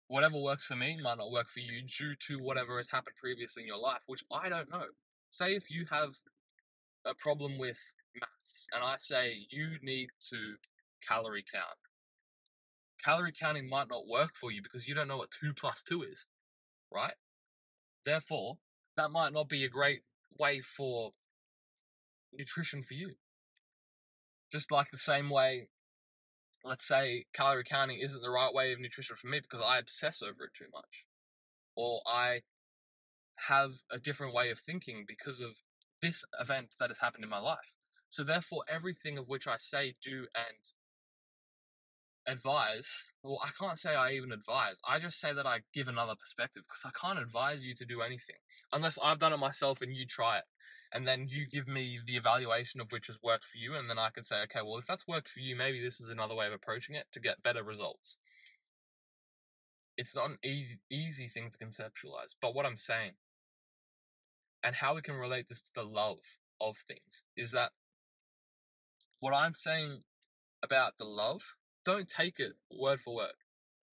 [0.08, 3.64] whatever works for me might not work for you due to whatever has happened previously
[3.64, 4.84] in your life, which I don't know.
[5.30, 6.14] Say if you have
[7.04, 7.78] a problem with
[8.14, 10.56] maths and I say you need to
[11.06, 11.78] calorie count.
[13.04, 16.02] Calorie counting might not work for you because you don't know what 2 plus 2
[16.02, 16.26] is,
[16.92, 17.14] right?
[18.04, 18.58] Therefore,
[18.96, 20.00] that might not be a great
[20.38, 21.12] way for
[22.32, 23.14] nutrition for you.
[24.56, 25.68] Just like the same way,
[26.64, 30.22] let's say calorie counting isn't the right way of nutrition for me because I obsess
[30.22, 31.04] over it too much.
[31.76, 32.40] Or I
[33.48, 35.56] have a different way of thinking because of
[36.00, 37.76] this event that has happened in my life.
[38.08, 40.56] So, therefore, everything of which I say, do, and
[42.26, 44.76] advise, well, I can't say I even advise.
[44.88, 48.00] I just say that I give another perspective because I can't advise you to do
[48.00, 48.36] anything
[48.72, 50.44] unless I've done it myself and you try it.
[50.96, 53.98] And then you give me the evaluation of which has worked for you, and then
[53.98, 56.46] I can say, okay, well, if that's worked for you, maybe this is another way
[56.46, 58.16] of approaching it to get better results.
[59.98, 63.12] It's not an easy, easy thing to conceptualize, but what I'm saying
[64.64, 66.20] and how we can relate this to the love
[66.62, 67.72] of things is that
[69.20, 70.00] what I'm saying
[70.62, 71.42] about the love
[71.84, 73.36] don't take it word for word.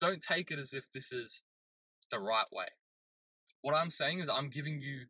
[0.00, 1.42] Don't take it as if this is
[2.10, 2.68] the right way.
[3.60, 5.00] What I'm saying is, I'm giving you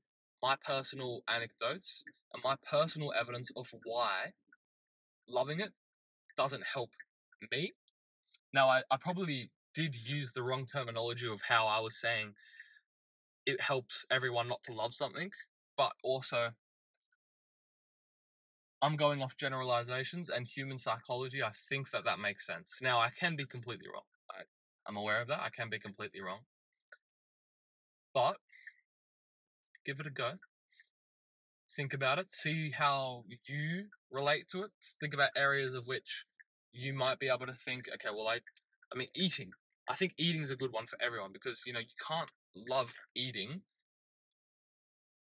[0.45, 4.35] my personal anecdotes and my personal evidence of why
[5.27, 5.73] loving it
[6.37, 6.91] doesn't help
[7.51, 7.73] me.
[8.53, 12.35] Now, I, I probably did use the wrong terminology of how I was saying
[13.47, 15.31] it helps everyone not to love something,
[15.79, 16.51] but also
[18.83, 21.43] I'm going off generalizations and human psychology.
[21.43, 22.81] I think that that makes sense.
[22.83, 24.11] Now, I can be completely wrong.
[24.31, 24.43] I,
[24.87, 25.41] I'm aware of that.
[25.41, 26.41] I can be completely wrong.
[28.13, 28.37] But
[29.85, 30.32] give it a go.
[31.76, 32.32] Think about it.
[32.32, 34.70] See how you relate to it.
[35.01, 36.24] Think about areas of which
[36.72, 38.41] you might be able to think, okay, well, I,
[38.93, 39.51] I mean, eating.
[39.89, 42.93] I think eating is a good one for everyone because, you know, you can't love
[43.14, 43.62] eating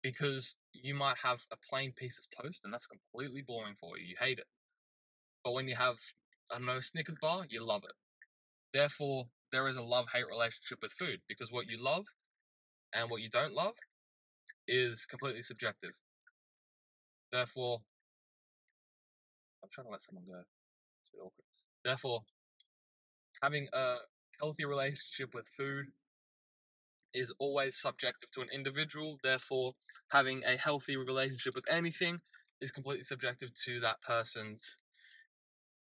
[0.01, 4.07] because you might have a plain piece of toast and that's completely boring for you.
[4.07, 4.47] You hate it.
[5.43, 5.97] But when you have,
[6.51, 7.95] I don't know, a Snickers bar, you love it.
[8.73, 12.05] Therefore, there is a love hate relationship with food because what you love
[12.93, 13.75] and what you don't love
[14.67, 15.91] is completely subjective.
[17.31, 17.79] Therefore,
[19.63, 20.41] I'm trying to let someone go.
[20.99, 21.45] It's a bit awkward.
[21.83, 22.21] Therefore,
[23.41, 23.95] having a
[24.39, 25.87] healthy relationship with food
[27.13, 29.17] is always subjective to an individual.
[29.23, 29.73] Therefore,
[30.09, 32.19] having a healthy relationship with anything
[32.59, 34.77] is completely subjective to that person's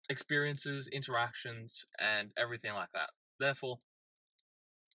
[0.10, 3.10] experiences, interactions, and everything like that.
[3.40, 3.80] Therefore,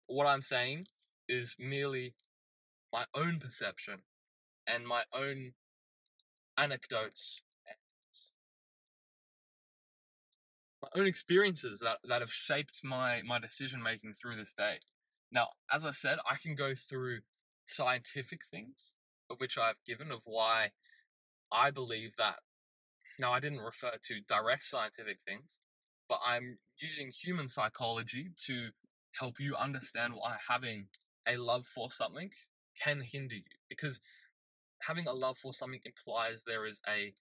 [0.07, 0.87] what I'm saying
[1.29, 2.15] is merely
[2.93, 4.01] my own perception
[4.67, 5.53] and my own
[6.57, 7.43] anecdotes
[10.83, 14.81] my own experiences that, that have shaped my, my decision making through this day.
[15.31, 17.21] Now, as I've said, I can go through
[17.67, 18.93] scientific things
[19.31, 20.73] of which I've given of why
[21.53, 22.37] I believe that.
[23.19, 25.59] Now, I didn't refer to direct scientific things,
[26.09, 28.71] but I'm using human psychology to
[29.13, 30.89] help you understand why having
[31.29, 32.31] a love for something
[32.81, 33.59] can hinder you.
[33.69, 34.01] Because
[34.83, 37.15] having a love for something implies there is a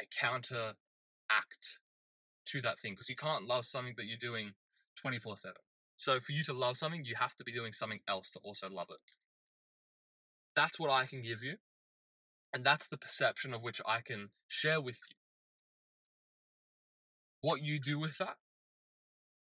[0.00, 0.72] a counter
[1.30, 1.78] act
[2.46, 2.92] to that thing.
[2.92, 4.52] Because you can't love something that you're doing
[5.00, 5.54] 24 7.
[5.96, 8.68] So for you to love something, you have to be doing something else to also
[8.68, 9.12] love it.
[10.56, 11.56] That's what I can give you.
[12.52, 15.16] And that's the perception of which I can share with you.
[17.40, 18.36] What you do with that,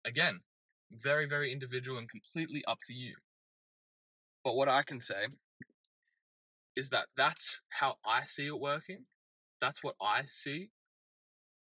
[0.05, 0.41] again,
[0.91, 3.17] very, very individual and completely up to you.
[4.47, 5.27] But what I can say
[6.77, 9.07] is that that's how I see it working.
[9.61, 10.71] That's what I see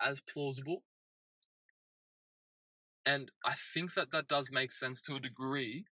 [0.02, 0.84] as plausible.
[3.06, 5.86] And I think that that does make sense to a degree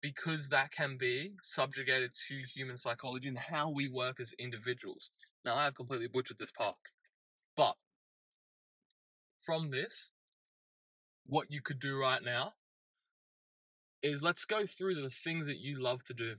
[0.00, 5.10] because that can be subjugated to human psychology and how we work as individuals.
[5.44, 6.76] Now, I have completely butchered this part,
[7.58, 7.74] but
[9.38, 10.12] from this,
[11.26, 12.54] what you could do right now
[14.02, 16.36] is let's go through the things that you love to do.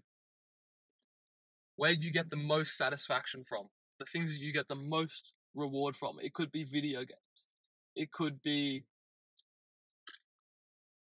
[1.76, 3.68] Where you get the most satisfaction from?
[3.99, 6.34] The things that you get the most reward from it.
[6.34, 7.47] Could be video games.
[7.95, 8.84] It could be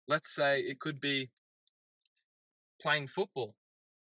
[0.07, 1.29] let's say it could be
[2.81, 3.55] playing football,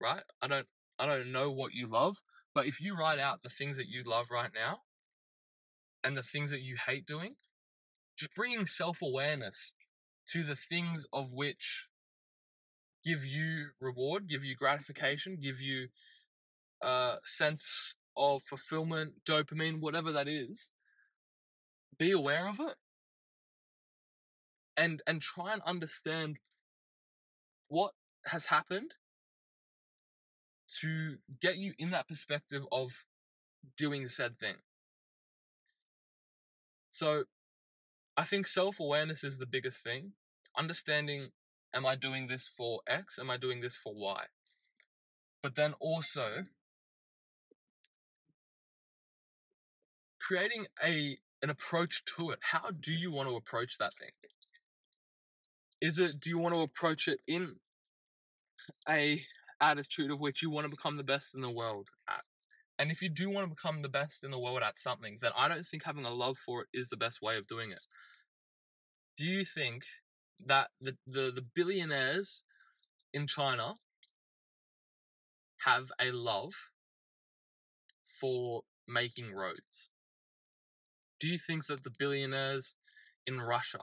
[0.00, 0.22] right?
[0.40, 0.66] I don't
[0.98, 2.16] I don't know what you love,
[2.54, 4.78] but if you write out the things that you love right now
[6.04, 7.32] and the things that you hate doing,
[8.16, 9.74] just bringing self-awareness
[10.28, 11.88] to the things of which
[13.04, 15.88] give you reward, give you gratification, give you
[16.82, 20.70] a sense of fulfillment, dopamine, whatever that is,
[21.98, 22.76] be aware of it
[24.76, 26.38] and and try and understand
[27.68, 27.92] what
[28.26, 28.92] has happened
[30.80, 33.04] to get you in that perspective of
[33.76, 34.56] doing the said thing.
[36.90, 37.24] So
[38.16, 40.12] I think self awareness is the biggest thing.
[40.56, 41.30] Understanding,
[41.74, 43.18] am I doing this for X?
[43.18, 44.24] Am I doing this for Y?
[45.42, 46.44] But then also
[50.20, 52.38] creating a an approach to it.
[52.40, 54.10] How do you want to approach that thing?
[55.80, 57.56] Is it do you want to approach it in
[58.88, 59.22] a
[59.60, 62.22] attitude of which you want to become the best in the world at?
[62.78, 65.32] And if you do want to become the best in the world at something, then
[65.36, 67.82] I don't think having a love for it is the best way of doing it.
[69.16, 69.84] Do you think
[70.46, 72.44] that the, the, the billionaires
[73.12, 73.74] in China
[75.64, 76.52] have a love
[78.06, 79.90] for making roads?
[81.20, 82.74] Do you think that the billionaires
[83.26, 83.80] in Russia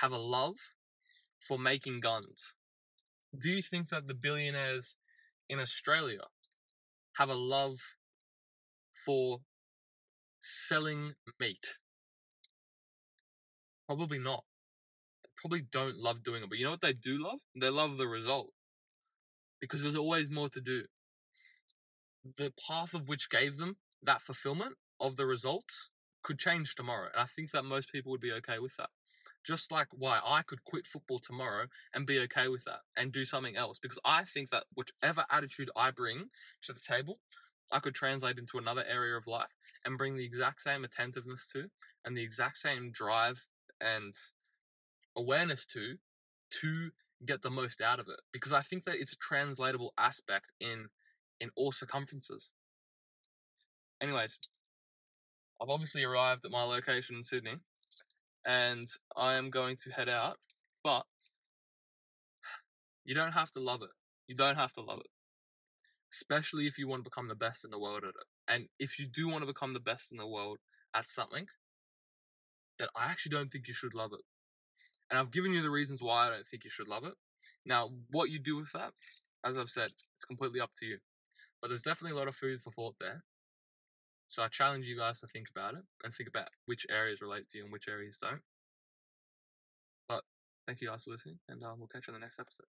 [0.00, 0.56] have a love
[1.38, 2.54] for making guns?
[3.38, 4.96] Do you think that the billionaires
[5.48, 6.22] in Australia
[7.16, 7.78] have a love
[8.94, 9.40] for
[10.40, 11.78] selling meat?
[13.86, 14.44] Probably not.
[15.40, 16.48] Probably don't love doing it.
[16.48, 17.40] But you know what they do love?
[17.58, 18.52] They love the result.
[19.60, 20.84] Because there's always more to do.
[22.36, 25.90] The path of which gave them that fulfillment of the results
[26.22, 27.08] could change tomorrow.
[27.12, 28.90] And I think that most people would be okay with that.
[29.46, 33.24] Just like why I could quit football tomorrow and be okay with that and do
[33.24, 33.78] something else.
[33.80, 36.26] Because I think that whichever attitude I bring
[36.62, 37.20] to the table,
[37.70, 41.68] I could translate into another area of life and bring the exact same attentiveness to
[42.04, 43.46] and the exact same drive
[43.80, 44.14] and
[45.18, 45.96] awareness to
[46.62, 46.90] to
[47.26, 50.88] get the most out of it because I think that it's a translatable aspect in
[51.40, 52.50] in all circumferences.
[54.00, 54.38] Anyways,
[55.60, 57.58] I've obviously arrived at my location in Sydney
[58.46, 60.38] and I am going to head out,
[60.82, 61.04] but
[63.04, 63.90] you don't have to love it.
[64.26, 65.10] You don't have to love it.
[66.12, 68.26] Especially if you want to become the best in the world at it.
[68.46, 70.58] And if you do want to become the best in the world
[70.94, 71.46] at something,
[72.78, 74.20] then I actually don't think you should love it.
[75.10, 77.14] And I've given you the reasons why I don't think you should love it.
[77.64, 78.92] Now, what you do with that,
[79.44, 80.98] as I've said, it's completely up to you.
[81.60, 83.24] But there's definitely a lot of food for thought there.
[84.28, 87.48] So I challenge you guys to think about it and think about which areas relate
[87.50, 88.42] to you and which areas don't.
[90.08, 90.22] But
[90.66, 92.77] thank you guys for listening, and um, we'll catch you on the next episode.